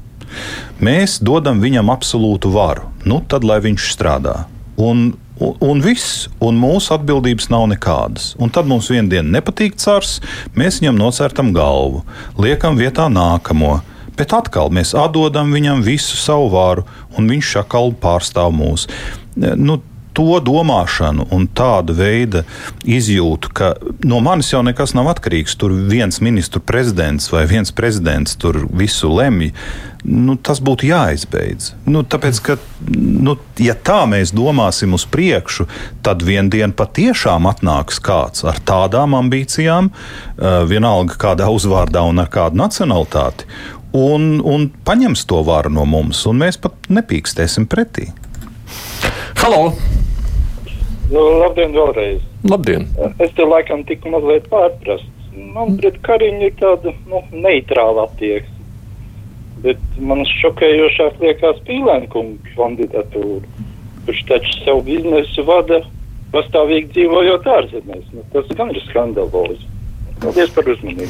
Mēs 0.85 1.19
dodam 1.25 1.63
viņam 1.63 1.89
absolūtu 1.91 2.53
varu, 2.53 2.91
nu 3.09 3.23
tad 3.25 3.47
lai 3.49 3.59
viņš 3.65 3.89
strādā. 3.95 4.45
Un 4.79 5.17
Un, 5.39 5.55
un 5.63 5.83
viss, 5.83 6.27
un 6.43 6.59
mūsu 6.59 6.93
atbildības 6.97 7.47
nav 7.53 7.69
nekādas. 7.71 8.33
Un 8.43 8.51
tad 8.55 8.67
mums 8.71 8.91
vienā 8.91 9.11
dienā 9.13 9.39
nepatīk 9.39 9.77
cars, 9.79 10.19
mēs 10.59 10.81
viņam 10.83 10.99
nocērtam 10.99 11.53
galvu, 11.55 12.03
liekam 12.43 12.79
vietā 12.79 13.07
nākamo. 13.13 13.79
Bet 14.19 14.35
atkal 14.35 14.73
mēs 14.75 14.97
atdodam 14.99 15.53
viņam 15.55 15.85
visu 15.87 16.19
savu 16.19 16.49
varu, 16.51 16.83
un 17.15 17.31
viņš 17.31 17.53
atkal 17.61 17.93
pārstāv 18.03 18.51
mūs. 18.57 18.89
Nu, 19.39 19.79
to 20.19 20.41
domāšanu 20.43 21.29
un 21.31 21.47
tādu 21.47 21.95
veidu 21.95 22.43
izjūtu, 22.83 23.53
ka 23.55 23.71
no 24.03 24.19
manis 24.25 24.51
jau 24.51 24.65
nekas 24.67 24.97
nav 24.99 25.13
atkarīgs. 25.13 25.55
Tur 25.59 25.77
viens 25.91 26.19
ministru 26.25 26.59
prezidents 26.59 27.31
vai 27.31 27.45
viens 27.47 27.71
prezidents 27.71 28.35
tur 28.35 28.65
visu 28.67 29.13
lemj. 29.15 29.53
Nu, 30.09 30.35
tas 30.35 30.59
būtu 30.63 30.89
jāizbeidz. 30.89 31.73
Nu, 31.91 32.03
tāpēc, 32.07 32.41
ka, 32.43 32.57
nu, 32.99 33.37
ja 33.63 33.75
tā 33.75 34.01
mēs 34.11 34.31
domāsim 34.35 34.95
uz 34.95 35.05
priekšu, 35.11 35.67
tad 36.07 36.23
vienā 36.27 36.51
dienā 36.55 36.75
patiešām 36.79 37.47
atnāks 37.51 37.99
kāds 38.03 38.47
ar 38.47 38.59
tādām 38.63 39.15
ambīcijām, 39.19 39.91
uh, 39.91 40.63
vienalga 40.71 41.19
kādā 41.19 41.51
uzvārdā 41.51 42.03
un 42.07 42.23
ar 42.23 42.31
kādu 42.31 42.63
nacionalitāti, 42.63 43.47
un, 43.99 44.39
un 44.43 44.71
paņems 44.87 45.27
to 45.31 45.43
varu 45.47 45.75
no 45.79 45.87
mums, 45.87 46.25
un 46.31 46.43
mēs 46.47 46.63
pat 46.63 46.91
nepīkstēsim 46.91 47.67
pretī. 47.71 48.11
Halo! 49.43 49.73
Nu, 51.09 51.23
labdien, 51.41 51.73
vēlreiz. 51.73 52.21
Labdien! 52.49 52.85
Es 53.23 53.33
te 53.37 53.47
laikam 53.49 53.85
tiku 53.89 54.13
mazliet 54.13 54.49
pārprasts. 54.53 55.09
Man 55.55 55.79
pret 55.79 55.97
Kariņu 56.05 56.49
ir 56.49 56.55
tāda 56.59 56.93
nu, 57.09 57.23
neitrāla 57.33 58.09
attieksme. 58.09 58.57
Bet 59.63 59.81
man 59.99 60.23
šokējošāk 60.29 61.23
liekas 61.23 61.63
Pīlēnkunga 61.67 62.53
kandidatūra. 62.55 63.65
Kurš 64.07 64.21
taču 64.29 64.53
savu 64.61 64.85
biznesu 64.87 65.45
vada 65.49 65.81
pastāvīgi 66.35 66.93
dzīvojot 66.95 67.49
ārzemēs. 67.57 68.07
Nu, 68.15 68.25
tas 68.35 68.53
gan 68.59 68.71
ir 68.75 68.85
skandalozi. 68.87 69.67
Paldies 70.19 70.51
par 70.51 70.67
uzmanību. 70.71 71.09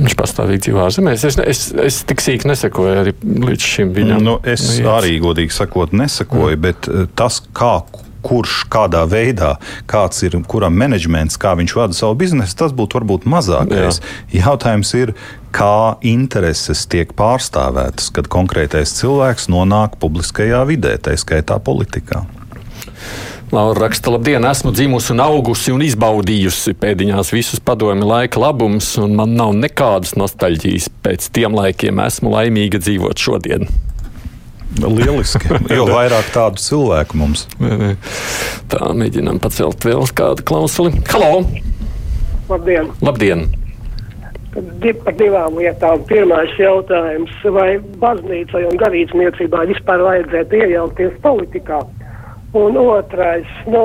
Viņš 0.00 0.16
pastāvīgi 0.20 0.66
dzīvo 0.66 0.82
ārzemēs. 0.84 1.24
Es, 1.28 1.38
es, 1.52 1.62
es 1.80 2.00
tik 2.08 2.22
sīki 2.24 2.48
nesekoju 2.48 2.92
arī 3.02 3.14
līdz 3.24 3.66
šim 3.74 3.94
viņam. 3.96 4.22
Nu, 4.24 4.36
es 4.44 4.66
Nu, 4.68 4.84
jā. 4.84 4.94
arī, 5.00 5.16
godīgi 5.22 5.56
sakot, 5.56 5.94
nesakoju, 5.96 6.56
mm. 6.56 6.62
bet 6.66 6.88
eh, 6.88 7.06
tas, 7.16 7.40
kā, 7.56 7.78
kurš 8.26 8.64
kādā 8.72 9.04
veidā, 9.10 9.54
kāds 9.90 10.22
ir 10.26 10.36
kuram 10.50 10.76
menedžments, 10.80 11.38
kā 11.40 11.54
viņš 11.58 11.76
vada 11.76 11.96
savu 11.96 12.18
biznesu, 12.20 12.56
tas 12.62 12.74
būtu 12.76 13.00
varbūt 13.00 13.28
mazākais. 13.30 14.00
Jā. 14.30 14.44
Jautājums 14.44 14.92
ir, 14.98 15.14
kā 15.54 15.96
intereses 16.06 16.86
tiek 16.90 17.14
pārstāvētas, 17.18 18.12
kad 18.14 18.30
konkrētais 18.30 18.94
cilvēks 19.00 19.50
nonāk 19.52 19.98
publiskajā 20.02 20.62
vidē, 20.68 20.96
tā 21.02 21.16
skaitā 21.18 21.58
politikā. 21.62 22.24
Laura 23.50 23.80
raksta, 23.80 24.12
labdien, 24.14 24.44
esmu 24.46 24.70
dzimusi 24.70 25.10
un 25.10 25.24
augusi 25.24 25.72
un 25.74 25.82
izbaudījusi 25.82 26.76
pēdiņās 26.78 27.32
visus 27.34 27.58
padomi 27.58 28.06
laika 28.06 28.38
labumus, 28.38 28.92
un 29.02 29.16
man 29.18 29.34
nav 29.34 29.56
nekādas 29.58 30.14
nostalģijas 30.14 30.86
pēc 31.02 31.26
tiem 31.34 31.58
laikiem. 31.58 31.98
Esmu 32.06 32.30
laimīga 32.36 32.78
dzīvot 32.78 33.18
šodien. 33.18 33.66
Lieliski, 34.78 35.50
jo 35.76 35.86
vairāk 35.90 36.30
tādu 36.34 36.62
cilvēku 36.62 37.18
mums. 37.20 37.46
Tā 38.70 38.92
mēģinām 38.96 39.40
pacelt 39.42 39.82
vēl 39.84 40.06
kādu 40.14 40.46
klausuli. 40.46 40.94
Halo! 41.10 41.42
Labdien! 42.50 42.92
Labdien! 43.02 43.48
Par 44.50 45.14
divām 45.14 45.58
lietām. 45.60 46.02
Pirmais 46.08 46.50
jautājums, 46.58 47.30
vai 47.54 47.76
baznīcai 48.02 48.64
un 48.66 48.78
garīdzniecībai 48.80 49.68
vispār 49.70 50.02
vajadzētu 50.02 50.58
iejaukties 50.64 51.18
politikā? 51.22 51.78
Un 52.58 52.78
otrais, 52.82 53.46
nu, 53.70 53.82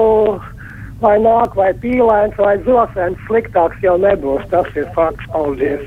vai 1.04 1.20
nāk 1.22 1.54
vai 1.60 1.70
pīlēns 1.84 2.40
vai 2.42 2.56
zosēns 2.66 3.22
sliktāks 3.28 3.86
jau 3.86 3.94
nebūs. 4.02 4.48
Tas 4.54 4.72
ir 4.74 4.90
fakts. 4.98 5.30
Paldies! 5.34 5.86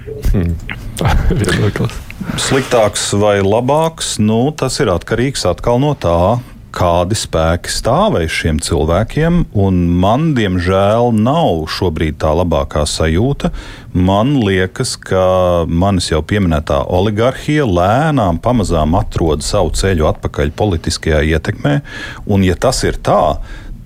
Viedoklis. 1.40 2.07
Sliktāks 2.36 3.06
vai 3.16 3.38
labāks, 3.40 4.18
nu, 4.20 4.50
tas 4.52 4.76
ir 4.82 4.90
atkarīgs 4.92 5.46
atkal 5.48 5.80
no 5.80 5.94
tā, 5.96 6.36
kādi 6.74 7.16
spēki 7.16 7.72
stāv 7.72 8.18
aiz 8.20 8.32
šiem 8.34 8.58
cilvēkiem. 8.62 9.40
un 9.56 9.78
Man, 10.02 10.34
diemžēl, 10.36 11.10
nav 11.16 11.64
šobrīd 11.72 12.18
tā 12.20 12.34
labākā 12.36 12.84
sajūta. 12.86 13.50
Man 13.94 14.36
liekas, 14.44 14.96
ka 15.00 15.64
manis 15.68 16.10
jau 16.12 16.20
pieminētā 16.20 16.82
oligarhija 16.84 17.64
lēnām, 17.64 18.42
pamazām 18.44 18.98
atrod 19.00 19.42
savu 19.46 19.72
ceļu 19.72 20.10
atpakaļ 20.12 20.52
politiskajā 20.58 21.24
ietekmē. 21.32 21.80
Un, 22.28 22.44
ja 22.44 22.58
tas 22.60 22.84
ir 22.84 23.00
tā, 23.00 23.38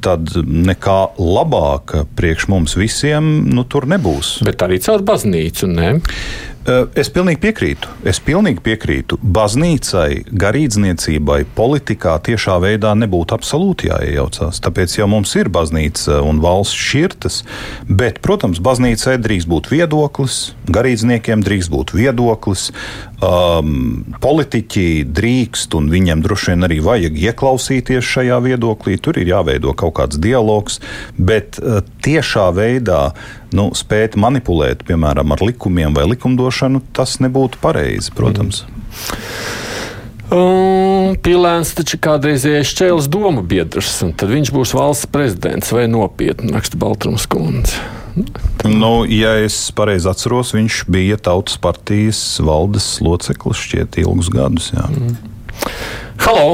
tad 0.02 0.34
nekā 0.42 0.98
labāka 1.20 2.04
priekš 2.18 2.48
mums 2.50 2.74
visiem 2.78 3.46
nu, 3.46 3.62
tur 3.62 3.86
nebūs. 3.90 4.40
Bet 4.46 4.64
arī 4.66 4.80
caur 4.82 5.04
baznīcu, 5.06 5.70
ne? 5.70 5.92
Uh, 6.62 6.86
Es 6.94 7.08
pilnīgi 7.10 7.40
piekrītu. 7.42 7.88
Es 8.06 8.20
pilnīgi 8.22 8.60
piekrītu. 8.62 9.16
Baznīcai, 9.34 10.22
garīdzniecībai, 10.38 11.40
politikā 11.56 12.12
tiešā 12.22 12.58
veidā 12.62 12.92
nebūtu 13.00 13.34
absolūti 13.34 13.88
jāiejaucās. 13.88 14.60
Tāpēc 14.62 14.94
jau 14.98 15.08
mums 15.10 15.32
ir 15.40 15.50
baznīca 15.50 16.20
un 16.22 16.38
valsts 16.44 16.78
šķirtas. 16.78 17.40
Bet, 17.88 18.20
protams, 18.22 18.60
baznīcai 18.62 19.16
drīkst 19.24 19.50
būt 19.50 19.72
viedoklis, 19.72 20.38
garīdzniekiem 20.70 21.42
drīkst 21.42 21.72
būt 21.72 21.94
viedoklis, 21.98 22.68
um, 23.18 24.04
politiķi 24.22 24.86
drīkst 25.08 25.74
un 25.78 25.90
viņiem 25.90 26.22
droši 26.22 26.52
vien 26.52 26.68
arī 26.68 26.78
vajag 26.84 27.18
ieklausīties 27.26 28.06
šajā 28.14 28.38
viedoklī. 28.46 29.00
Tur 29.02 29.18
ir 29.18 29.34
jāveido 29.34 29.74
kaut 29.74 29.96
kāds 29.98 30.20
dialogs, 30.22 30.78
bet 31.18 31.58
uh, 31.58 31.82
tiešā 32.06 32.52
veidā 32.54 33.08
nu, 33.56 33.70
spēt 33.76 34.18
manipulēt, 34.20 34.84
piemēram, 34.88 35.34
ar 35.34 35.44
likumiem 35.44 35.94
vai 35.96 36.06
likumdošanu, 36.12 36.82
tas 36.96 37.18
nebūtu 37.22 37.60
pareizi, 37.62 38.12
protams. 38.16 38.64
Un 40.32 41.18
Pilēns 41.20 41.74
taču 41.76 41.98
kādreizējais 42.00 42.70
Čēlis 42.78 43.08
domu 43.12 43.42
biedrs, 43.44 43.98
un 44.06 44.14
tad 44.16 44.32
viņš 44.32 44.52
būs 44.54 44.72
valsts 44.76 45.10
prezidents 45.12 45.72
vai 45.74 45.84
nopietni, 45.92 46.54
raksta 46.54 46.80
Baltrums 46.80 47.26
kundze. 47.28 47.76
Nu, 48.68 49.04
ja 49.08 49.34
es 49.40 49.56
pareizi 49.76 50.08
atceros, 50.10 50.52
viņš 50.56 50.82
bija 50.92 51.18
Tautas 51.20 51.56
partijas 51.60 52.20
valdes 52.44 52.94
loceklis 53.04 53.60
šķiet 53.60 54.00
ilgus 54.04 54.28
gadus. 54.32 54.70
Jā. 54.72 54.86
Mm. 54.92 55.16
Halo! 56.22 56.48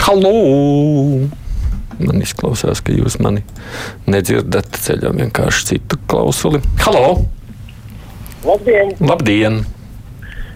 Halo! 0.00 1.39
Man 2.00 2.22
izklausās, 2.24 2.80
ka 2.80 2.94
jūs 2.96 3.18
mani 3.20 3.42
nedzirdat 4.08 4.78
ceļā 4.86 5.12
vienkārši 5.18 5.66
citu 5.74 5.98
klausuli. 6.08 6.62
Halo! 6.80 7.20
Labdien! 8.46 8.94
Labdien! 9.04 9.60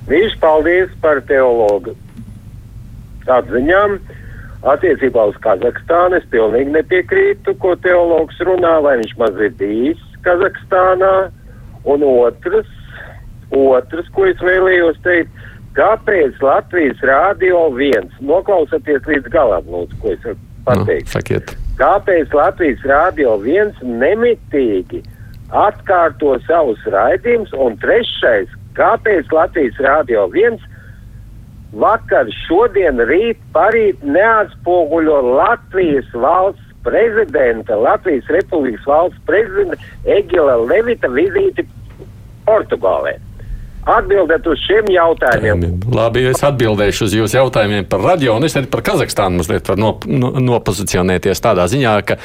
Viņš 0.09 0.39
paldies 0.41 0.93
par 1.05 1.21
teologu 1.29 1.93
atziņām. 3.29 3.99
Attiecībā 4.65 5.27
uz 5.29 5.37
Kazahstānu 5.45 6.17
es 6.17 6.25
pilnīgi 6.33 6.73
nepiekrītu, 6.73 7.53
ko 7.61 7.75
teologs 7.85 8.39
runā, 8.49 8.79
vai 8.85 8.97
viņš 9.03 9.13
maz 9.21 9.37
ir 9.45 9.53
bijis 9.61 10.01
Kazahstānā. 10.25 11.13
Un 11.85 12.05
otrs, 12.09 12.71
otrs, 13.53 14.09
ko 14.17 14.25
es 14.31 14.41
vēlējos 14.41 14.97
teikt, 15.05 15.45
kāpēc 15.77 16.41
Latvijas 16.41 17.05
rādio 17.05 17.67
viens, 17.77 18.17
noklausieties 18.25 19.05
līdz 19.11 19.29
galam, 19.35 19.69
lūdzu, 19.69 20.01
ko 20.01 20.15
es 20.17 20.25
pateikt. 20.67 21.09
Nu, 21.09 21.15
sakiet. 21.17 21.55
Kāpēc 21.79 22.35
Latvijas 22.37 22.85
rādio 22.87 23.35
viens 23.43 23.79
nemitīgi 23.83 25.03
atkārto 25.51 26.37
savus 26.47 26.83
raidījumus? 26.91 27.55
Un 27.59 27.79
trešais, 27.83 28.53
kāpēc 28.79 29.33
Latvijas 29.35 29.81
rādio 29.83 30.29
viens 30.33 30.63
vakar, 31.75 32.31
šodien, 32.45 33.03
rīt, 33.11 33.41
parīt 33.55 34.03
neatspoguļo 34.07 35.21
Latvijas 35.35 36.09
valsts 36.15 36.63
prezidenta, 36.87 37.77
Latvijas 37.81 38.29
Republikas 38.31 38.87
valsts 38.87 39.21
prezidenta 39.27 39.79
Egila 40.05 40.59
Levita 40.63 41.11
vizīti 41.11 41.67
Portugālē? 42.47 43.17
Atbildiet 43.85 44.47
uz 44.49 44.61
šiem 44.65 44.87
jautājumiem. 44.95 45.65
Labi, 45.93 46.23
es 46.31 46.41
atbildēšu 46.47 47.09
uz 47.09 47.17
jūsu 47.19 47.37
jautājumiem 47.37 47.89
par 47.89 48.01
radio, 48.05 48.39
un 48.39 48.49
es 48.49 48.57
arī 48.57 48.71
par 48.73 48.81
Kazahstānu 48.87 49.43
mazliet 49.43 49.69
varu 49.69 49.83
nop, 49.83 50.07
no, 50.09 50.31
nopozicionēties 50.41 51.45
tādā 51.45 51.67
ziņā, 51.69 51.99
ka 52.09 52.17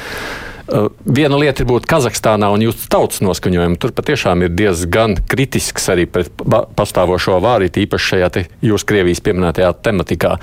viena 1.06 1.38
lieta 1.40 1.64
ir 1.64 1.70
būt 1.70 1.88
Kazahstānā 1.90 2.50
un 2.54 2.64
jūsu 2.64 2.90
tautas 2.92 3.24
noskaņojumu. 3.26 3.78
Tur 3.82 3.94
patiešām 3.96 4.46
ir 4.46 4.54
diezgan 4.54 5.18
kritisks 5.30 5.90
arī 5.92 6.06
pret 6.10 6.32
pastāvošo 6.78 7.40
vāri, 7.44 7.70
īpaši 7.70 8.12
šajā 8.14 8.30
jūsu 8.66 8.88
Krievijas 8.90 9.24
pieminētajā 9.26 9.72
tematikā. 9.86 10.36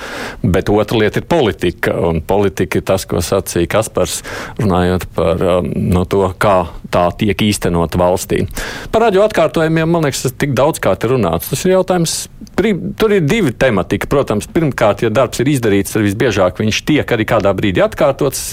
Bet 0.42 0.70
otra 0.72 1.00
lieta 1.02 1.22
ir 1.22 1.28
politika, 1.30 1.94
un 2.08 2.22
politika 2.26 2.80
ir 2.80 2.86
tas, 2.86 3.06
ko 3.08 3.22
sacīja 3.22 3.70
Kaspars, 3.76 4.22
runājot 4.60 5.06
par 5.16 5.42
um, 5.58 5.70
no 5.92 6.04
to, 6.08 6.24
kā 6.42 6.56
tā 6.92 7.06
tiek 7.18 7.46
īstenot 7.48 7.96
valstī. 7.98 8.44
Par 8.92 9.06
radio 9.06 9.24
atkārtojumiem, 9.26 9.90
man 9.90 10.06
liekas, 10.06 10.26
tas 10.26 10.36
tik 10.38 10.56
daudz 10.56 10.82
kā 10.82 10.94
te 10.98 11.10
runāts. 11.10 11.52
Tas 11.52 11.64
ir 11.66 11.76
jautājums. 11.76 12.16
Tur 12.56 13.12
ir 13.12 13.24
divi 13.26 13.52
temati. 13.52 13.98
Protams, 14.08 14.46
pirmkārt, 14.48 15.02
ja 15.04 15.10
darbs 15.12 15.42
ir 15.42 15.50
izdarīts, 15.52 15.92
tad 15.92 16.06
visbiežāk 16.06 16.60
viņš 16.62 16.82
tiek 16.88 17.12
arī 17.12 17.26
kādā 17.28 17.52
brīdī 17.56 17.82
atkārtots. 17.84 18.44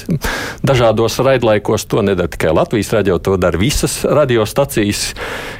Dažādos 0.65 1.19
raidlaikos 1.23 1.62
to 1.89 2.03
nedara 2.05 2.31
tikai 2.31 2.53
Latvijas 2.55 2.91
radio, 2.93 3.19
to 3.19 3.37
dara 3.37 3.59
visas 3.59 4.01
radiostacijas, 4.05 5.13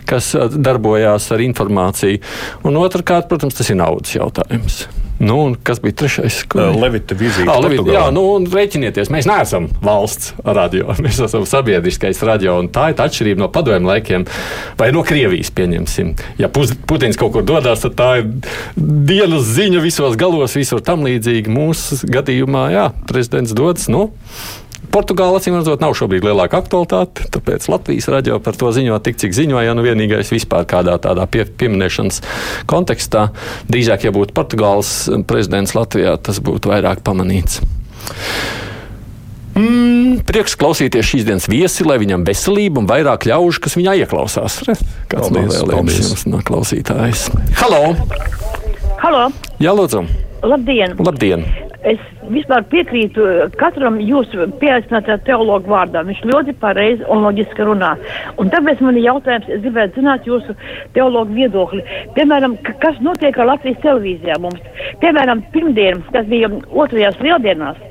kas 0.09 0.33
eh, 0.35 0.49
darbojās 0.53 1.31
ar 1.33 1.45
informāciju. 1.45 2.19
Un 2.67 2.81
otrkārt, 2.81 3.29
protams, 3.31 3.57
tas 3.59 3.71
ir 3.71 3.79
naudas 3.79 4.15
jautājums. 4.15 4.83
Nu, 5.19 5.55
kas 5.63 5.81
bija 5.81 5.93
trešais? 5.93 6.41
Uh, 6.55 6.73
Levita 6.81 7.15
vizīte. 7.15 7.47
Ah, 7.51 7.59
Levita, 7.61 7.85
jā, 7.93 8.03
nu, 8.11 8.23
rēķinieties, 8.49 9.11
mēs 9.13 9.27
neesam 9.29 9.69
valsts 9.83 10.33
radio, 10.43 10.89
mēs 11.03 11.21
esam 11.23 11.45
sabiedriskais 11.47 12.19
radio, 12.25 12.57
un 12.59 12.67
tā 12.73 12.89
ir 12.91 13.03
atšķirība 13.03 13.43
no 13.43 13.49
padomju 13.53 13.91
laikiem 13.91 14.25
vai 14.79 14.89
no 14.95 15.03
Krievijas, 15.05 15.53
pieņemsim. 15.55 16.15
Ja 16.41 16.49
Putins 16.51 17.19
kaut 17.19 17.35
kur 17.37 17.45
dodas, 17.47 17.85
tad 17.85 17.95
tā 17.99 18.09
ir 18.23 18.31
dienas 18.75 19.47
ziņa 19.53 19.83
visos 19.85 20.17
galos, 20.19 20.57
visur 20.57 20.81
tam 20.83 21.05
līdzīgi. 21.05 21.53
Mūsu 21.53 22.01
gadījumā, 22.09 22.67
jā, 22.73 22.89
prezidents 23.09 23.55
dodas, 23.55 23.87
nu, 23.93 24.09
Portugāla, 24.91 25.39
acīm 25.39 25.55
redzot, 25.57 25.81
nav 25.81 25.93
šobrīd 25.97 26.25
lielāka 26.27 26.59
aktualitāte. 26.59 27.27
Tāpēc 27.33 27.65
Latvijas 27.71 28.09
radio 28.13 28.39
par 28.43 28.57
to 28.59 28.69
ziņo 28.75 28.97
tik, 29.05 29.17
cik 29.21 29.33
ziņoja. 29.37 29.73
Nu, 29.77 29.85
vienīgais 29.85 30.29
vispār 30.33 30.67
kādā 30.69 30.97
tādā 31.01 31.25
pie, 31.31 31.45
pieminēšanas 31.47 32.19
kontekstā. 32.69 33.29
Drīzāk, 33.71 34.05
ja 34.09 34.13
būtu 34.13 34.35
Portugāles 34.37 34.91
prezidents 35.29 35.73
Latvijā, 35.77 36.17
tas 36.21 36.41
būtu 36.43 36.73
vairāk 36.73 37.01
pamanīts. 37.07 37.61
Mm, 39.53 40.23
prieks 40.25 40.55
klausīties 40.57 41.05
šīs 41.11 41.25
dienas 41.27 41.45
viesi, 41.49 41.85
lai 41.85 41.99
viņam 42.01 42.23
veselība 42.25 42.81
un 42.81 42.87
vairāk 42.89 43.27
ļaužu, 43.29 43.61
kas 43.61 43.77
viņā 43.77 43.93
ieklausās. 44.01 44.59
Re, 44.65 44.73
Kāds 45.11 45.29
Paldies, 45.29 45.59
novēlējums 45.61 45.69
paldies. 45.77 46.09
jums 46.09 46.25
no 46.33 46.41
klausītājas? 46.47 47.27
Halo! 47.61 47.83
Halo, 49.03 49.27
Jā, 49.61 49.73
lūdzu! 49.77 50.05
labdien! 50.43 50.95
Labdien! 50.99 51.45
Es 51.83 51.99
vispār 52.31 52.63
piekrītu 52.71 53.25
eh, 53.27 53.39
katram 53.59 53.97
jūsu 53.99 54.47
pieaicinātajā 54.61 55.17
teologu 55.27 55.73
vārdam. 55.73 56.07
Viņš 56.07 56.21
ļoti 56.29 56.55
pareizi 56.61 57.07
un 57.11 57.25
loģiski 57.25 57.67
runā. 57.67 57.93
Un 58.39 58.51
tāpēc 58.53 58.83
man 58.85 58.99
ir 58.99 59.09
jautājums, 59.09 59.49
es 59.51 59.63
gribētu 59.65 59.99
zināt 59.99 60.29
jūsu 60.29 60.55
teologu 60.95 61.35
viedokli. 61.35 61.83
Piemēram, 62.15 62.55
kas 62.83 63.01
notiek 63.03 63.37
ar 63.37 63.51
Latvijas 63.51 63.81
televīzijā 63.83 64.39
mums? 64.43 64.63
Piemēram, 65.03 65.43
pirmdien, 65.51 66.05
kas 66.15 66.29
bija 66.31 66.51
otrajās 66.71 67.19
lieldienās, 67.23 67.81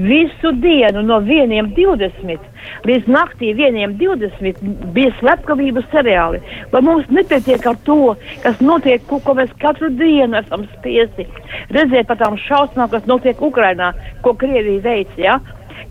visu 0.00 0.54
dienu 0.62 1.04
no 1.04 1.20
1.20 1.20 2.48
līdz 2.86 3.08
naktī 3.10 3.52
1.20 3.56 4.60
bija 4.94 5.12
slepkavību 5.18 5.82
seriāli. 5.92 6.40
Vai 6.72 6.82
mums 6.84 7.08
nepietiek 7.12 7.66
ar 7.68 7.78
to, 7.86 8.14
kas 8.44 8.60
notiek, 8.64 9.04
ko, 9.08 9.20
ko 9.24 9.36
mēs 9.38 9.52
katru 9.62 9.90
dienu 9.98 10.38
esam 10.40 10.64
spiesti 10.76 11.26
redzēt 11.74 12.08
par 12.08 12.20
tām 12.22 12.38
šausmām, 12.46 12.90
kas 12.92 13.06
notiek 13.10 13.41
Ukrainā, 13.42 13.92
ko 14.24 14.36
Krievija 14.38 14.84
veic, 14.84 15.12
ja? 15.20 15.40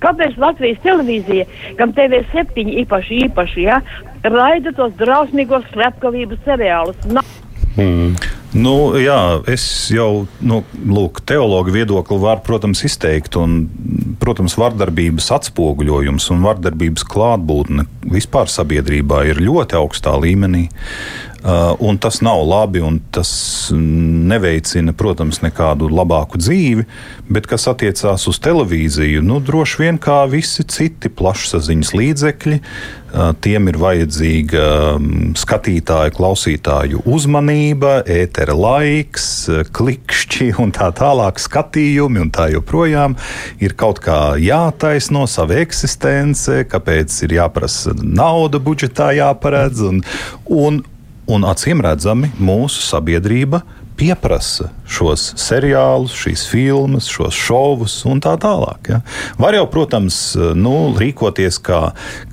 Kāpēc 0.02 0.38
Latvijas 0.42 0.82
televīzija, 0.86 1.46
kam 1.78 1.94
TV7 1.98 2.74
īpaši, 2.86 3.22
īpaši, 3.28 3.68
ja, 3.68 3.82
raida 4.26 4.74
tos 4.78 4.96
drausmīgos 4.98 5.68
slepkavību 5.74 6.40
seriālus? 6.46 6.98
Na 7.12 7.26
Mm. 7.80 8.18
Nu, 8.52 8.98
jā, 9.00 9.40
es 9.48 9.64
jau 9.94 10.26
nu, 10.44 10.58
lūk, 10.92 11.22
teologu 11.24 11.72
viedokli 11.72 12.18
varu, 12.20 12.44
protams, 12.44 12.82
izteikt. 12.84 13.38
Un, 13.40 13.62
protams, 14.20 14.58
vardarbības 14.60 15.30
atspoguļojums 15.38 16.28
un 16.36 16.44
vardarbības 16.44 17.06
klātbūtne 17.08 17.88
vispār 18.12 18.52
sabiedrībā 18.52 19.24
ir 19.32 19.40
ļoti 19.40 19.80
augstā 19.80 20.18
līmenī. 20.20 20.66
Uh, 21.42 21.74
un 21.80 21.98
tas 21.98 22.20
nav 22.22 22.44
labi, 22.46 22.84
un 22.86 23.00
tas 23.10 23.32
neveicina, 23.74 24.94
protams, 24.94 25.40
nekādu 25.42 25.88
labāku 25.90 26.38
dzīvi. 26.38 26.86
Bet, 27.34 27.48
kas 27.50 27.66
attiecās 27.72 28.28
uz 28.30 28.38
televīziju, 28.46 29.24
nu, 29.26 29.40
droši 29.42 29.82
vien 29.82 29.98
kā 29.98 30.20
visi 30.30 30.62
citi 30.70 31.10
plašsaziņas 31.10 31.92
līdzekļi, 31.98 32.60
uh, 32.62 33.32
tiem 33.42 33.72
ir 33.72 33.80
vajadzīga 33.82 34.68
um, 35.00 35.08
skatītāju, 35.34 36.14
klausītāju 36.20 37.02
uzmanība, 37.10 37.96
ētera 38.06 38.54
laiks, 38.54 39.26
klikšķi 39.74 40.52
un 40.62 40.76
tā 40.78 40.92
tālāk 40.94 41.42
skatījumi 41.42 42.22
un 42.22 42.30
tā 42.38 42.52
joprojām. 42.54 43.18
Ir 43.66 43.74
kaut 43.82 44.04
kā 44.06 44.36
jātaisno 44.38 45.26
sava 45.26 45.58
eksistence, 45.66 46.62
kāpēc 46.70 47.18
ir 47.26 47.40
jāprasa 47.42 47.98
nauda 47.98 48.62
budžetā 48.62 49.10
jāparedz. 49.18 49.88
Un, 49.90 50.06
un, 50.46 50.84
un 51.32 51.46
acīm 51.48 51.82
redzami 51.84 52.32
mūsu 52.42 52.84
sabiedrība 52.84 53.62
pieprasa 54.00 54.72
šos 54.90 55.32
seriālus, 55.40 56.16
šīs 56.24 56.46
filmas, 56.50 57.10
šos 57.12 57.38
šovus 57.38 58.00
un 58.10 58.22
tā 58.24 58.34
tālāk. 58.42 58.92
Ja. 58.96 59.02
Var 59.42 59.60
jau, 59.60 59.66
protams, 59.72 60.20
nu, 60.58 60.76
rīkoties 60.98 61.62
kā, 61.64 61.82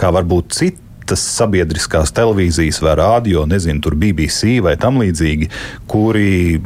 kā 0.01 0.13
varbūt 0.17 0.55
citi 0.57 0.88
citas 1.09 1.25
sabiedriskās 1.39 2.11
televīzijas 2.13 2.83
vai 2.85 2.93
rādio, 2.99 3.47
nezinu, 3.49 3.81
tur 3.81 3.95
BBC 3.97 4.59
vai 4.61 4.75
tam 4.77 4.99
līdzīgi, 5.01 5.49
kuri 5.89 6.61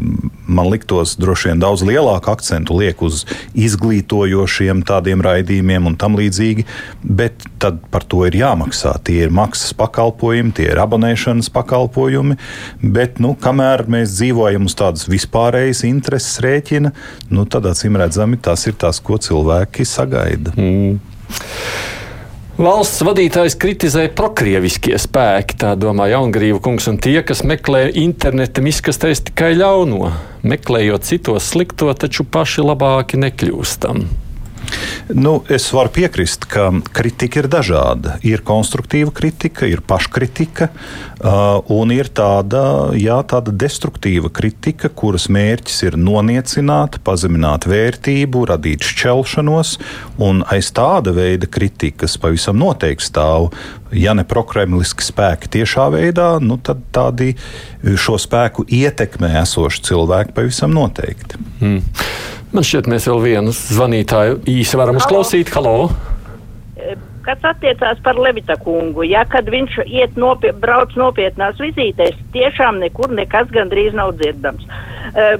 man 0.50 0.66
liktos 0.72 1.14
droši 1.20 1.52
vien 1.52 1.60
daudz 1.62 1.84
lielāku 1.86 2.32
akcentu 2.32 2.74
liek 2.80 3.02
uz 3.06 3.22
izglītojošiem 3.54 4.82
tādiem 4.88 5.22
raidījumiem 5.22 5.86
un 5.86 5.94
tam 5.96 6.18
līdzīgi, 6.18 6.66
bet 7.04 7.46
tad 7.62 7.78
par 7.94 8.02
to 8.02 8.24
ir 8.26 8.34
jāmaksā. 8.40 8.96
Tie 9.06 9.20
ir 9.22 9.30
maksas 9.30 9.76
pakalpojumi, 9.78 10.50
tie 10.58 10.72
ir 10.72 10.82
abonēšanas 10.82 11.52
pakalpojumi, 11.54 12.38
bet, 12.82 13.22
nu, 13.22 13.36
kamēr 13.38 13.86
mēs 13.86 14.16
dzīvojam 14.18 14.66
uz 14.66 14.74
tādas 14.78 15.06
vispārējas 15.06 15.84
intereses 15.86 16.42
rēķina, 16.42 16.90
nu, 17.30 17.46
tad 17.46 17.70
acīm 17.70 18.02
redzami 18.02 18.42
tas 18.42 18.66
ir 18.66 18.74
tas, 18.74 18.98
ko 18.98 19.22
cilvēki 19.22 19.86
sagaida. 19.86 20.58
Mm. 20.58 21.11
Valsts 22.62 23.00
vadītājs 23.02 23.56
kritizē 23.58 24.04
prokrieviskie 24.14 24.94
spēki, 24.94 25.56
tā 25.58 25.72
domā 25.74 26.06
Jaungrīva 26.12 26.60
kungs, 26.62 26.86
un 26.92 27.00
tie, 27.02 27.16
kas 27.26 27.40
meklē 27.42 27.88
interneta 27.98 28.62
izkastēs 28.62 29.24
tikai 29.26 29.56
ļauno, 29.58 30.12
meklējot 30.46 31.08
citos 31.08 31.48
slikto, 31.50 31.90
taču 31.90 32.22
paši 32.22 32.62
labāki 32.62 33.18
nekļūstam. 33.18 34.04
Nu, 35.14 35.42
es 35.50 35.66
varu 35.74 35.90
piekrist, 35.92 36.46
ka 36.50 36.68
kritika 36.94 37.42
ir 37.42 37.48
dažāda. 37.50 38.16
Ir 38.26 38.44
konstruktīva 38.46 39.12
kritika, 39.14 39.66
ir 39.68 39.82
paškritika, 39.86 40.68
uh, 40.70 41.58
un 41.72 41.92
ir 41.94 42.08
tāda, 42.14 42.92
jā, 42.98 43.18
tāda 43.28 43.52
destruktīva 43.52 44.30
kritika, 44.32 44.88
kuras 44.88 45.28
mērķis 45.32 45.82
ir 45.88 45.98
noniecināt, 46.00 47.00
pazemināt 47.04 47.66
vērtību, 47.70 48.46
radīt 48.52 48.86
šķelšanos. 48.86 49.76
Aiz 50.52 50.72
tāda 50.74 51.14
veida 51.16 51.48
kritikas 51.50 52.16
pavisam 52.20 52.60
noteikti 52.62 53.10
stāv. 53.10 53.50
Ja 53.92 54.14
ne 54.16 54.24
prokremliski 54.24 55.04
spēki 55.04 55.50
tiešā 55.58 55.90
veidā, 55.92 56.28
nu, 56.40 56.56
tad 56.56 56.80
tādi 56.96 57.34
šo 57.82 58.16
spēku 58.20 58.64
ietekmē 58.64 59.34
esoši 59.42 59.82
cilvēki 59.90 60.32
pavisam 60.36 60.72
noteikti. 60.72 61.42
Mm. 61.60 61.82
Man 62.52 62.66
šķiet, 62.68 62.88
mēs 62.92 63.06
vēl 63.08 63.20
vienu 63.22 63.52
zvanītāju 63.56 64.42
īsi 64.52 64.76
varam 64.76 64.98
uzklausīt. 65.00 65.54
Halo! 65.56 66.11
Kas 67.22 67.44
attiecās 67.46 68.00
par 68.02 68.18
Levita 68.18 68.56
kungu, 68.58 69.04
ja 69.06 69.22
kad 69.30 69.46
viņš 69.52 69.78
iet 69.86 70.16
nopie, 70.18 70.50
brauc 70.52 70.94
nopietnās 70.98 71.60
vizītēs, 71.62 72.18
tiešām 72.34 72.80
nekur 72.82 73.12
nekas 73.14 73.50
gandrīz 73.54 73.94
nav 73.94 74.16
dzirdams. 74.18 74.66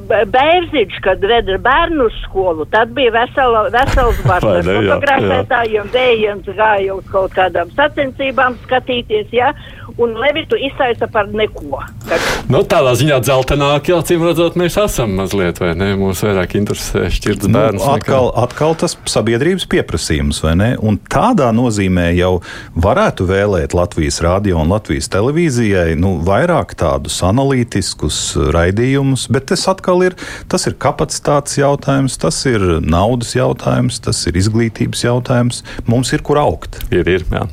B- 0.08 0.22
Bērziņš, 0.28 0.98
kad 1.04 1.22
veda 1.24 1.56
bērnu 1.64 2.06
skolu, 2.20 2.66
tad 2.70 2.92
bija 2.96 3.12
vesela, 3.14 3.64
vesels 3.72 4.18
jā, 4.26 4.38
fotografētājiem, 4.44 5.88
vējiem 5.94 6.42
gāja 6.52 6.96
uz 6.98 7.06
kaut 7.12 7.32
kādām 7.36 7.70
sacensībām 7.78 8.58
skatīties, 8.66 9.32
ja, 9.32 9.52
un 10.00 10.14
Levitu 10.20 10.56
izsaisa 10.60 11.08
par 11.12 11.28
neko. 11.32 11.80
Kad 12.08 12.20
Nu, 12.52 12.60
tādā 12.68 12.92
ziņā 12.98 13.18
dzeltenāk, 13.24 13.88
jā, 13.88 13.98
cīm 14.04 14.24
redzot, 14.26 14.58
mēs 14.60 14.76
esam 14.82 15.14
mazliet, 15.16 15.60
vai 15.62 15.72
ne? 15.78 15.92
Mūs 15.96 16.20
vairāk 16.26 16.56
interesē 16.58 17.06
šķirts 17.12 17.48
bērns. 17.48 17.80
Nu, 17.80 17.92
atkal, 17.94 18.28
atkal 18.42 18.76
tas 18.82 18.96
sabiedrības 19.08 19.64
pieprasījums, 19.72 20.42
vai 20.44 20.52
ne? 20.60 20.70
Un 20.82 20.98
tādā 21.12 21.48
nozīmē 21.54 21.71
jau 22.16 22.32
varētu 22.74 23.26
vēlēt 23.28 23.76
Latvijas 23.76 24.20
radio 24.24 24.60
un 24.62 24.72
Latvijas 24.72 25.08
televīzijai 25.12 25.96
nu, 26.00 26.14
vairāk 26.26 26.74
tādus 26.78 27.20
analītiskus 27.26 28.20
raidījumus, 28.54 29.28
bet 29.32 29.48
tas 29.52 29.66
atkal 29.72 30.04
ir, 30.08 30.16
tas 30.52 30.66
ir 30.68 30.76
kapacitātes 30.80 31.58
jautājums, 31.60 32.18
tas 32.20 32.42
ir 32.50 32.60
naudas 32.82 33.34
jautājums, 33.36 34.00
tas 34.02 34.20
ir 34.28 34.38
izglītības 34.40 35.06
jautājums. 35.06 35.62
Mums 35.86 36.12
ir 36.12 36.24
kur 36.26 36.40
augt. 36.42 36.82
Ir, 36.92 37.08
ir, 37.08 37.26
jā. 37.32 37.46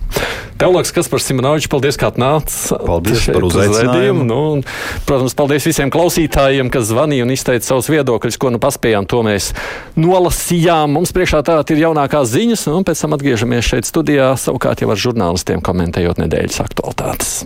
Teologs 0.60 0.92
Kaspars 0.92 1.24
Simonovičs, 1.24 1.70
paldies, 1.72 1.96
ka 1.96 2.10
atnācis. 2.12 2.74
Paldies 2.84 3.30
par 3.32 3.46
uz 3.48 3.56
uzaicinājumu. 3.56 4.26
Nu, 4.28 4.40
un, 4.58 4.64
protams, 5.08 5.36
paldies 5.38 5.68
visiem 5.70 5.92
klausītājiem, 5.94 6.68
kas 6.74 6.90
zvanīja 6.90 7.24
un 7.24 7.32
izteica 7.32 7.64
savus 7.64 7.88
viedokļus, 7.94 8.40
ko 8.42 8.52
nu 8.52 8.60
paspējām. 8.60 9.08
To 9.08 9.22
mēs 9.24 9.54
nolasījām. 9.96 10.98
Mums 11.00 11.16
priekšā 11.16 11.46
tātad 11.48 11.72
ir 11.72 11.86
jaunākās 11.86 12.34
ziņas, 12.34 12.68
un 12.76 12.84
pēc 12.88 13.06
tam 13.06 13.16
atgriežamies 13.16 13.72
šeit 13.72 13.88
studijā, 13.88 14.34
savukārt 14.36 14.84
jau 14.84 14.92
ar 14.92 15.00
žurnālistiem 15.00 15.64
komentējot 15.64 16.20
nedēļas 16.26 16.62
aktualitātes. 16.68 17.40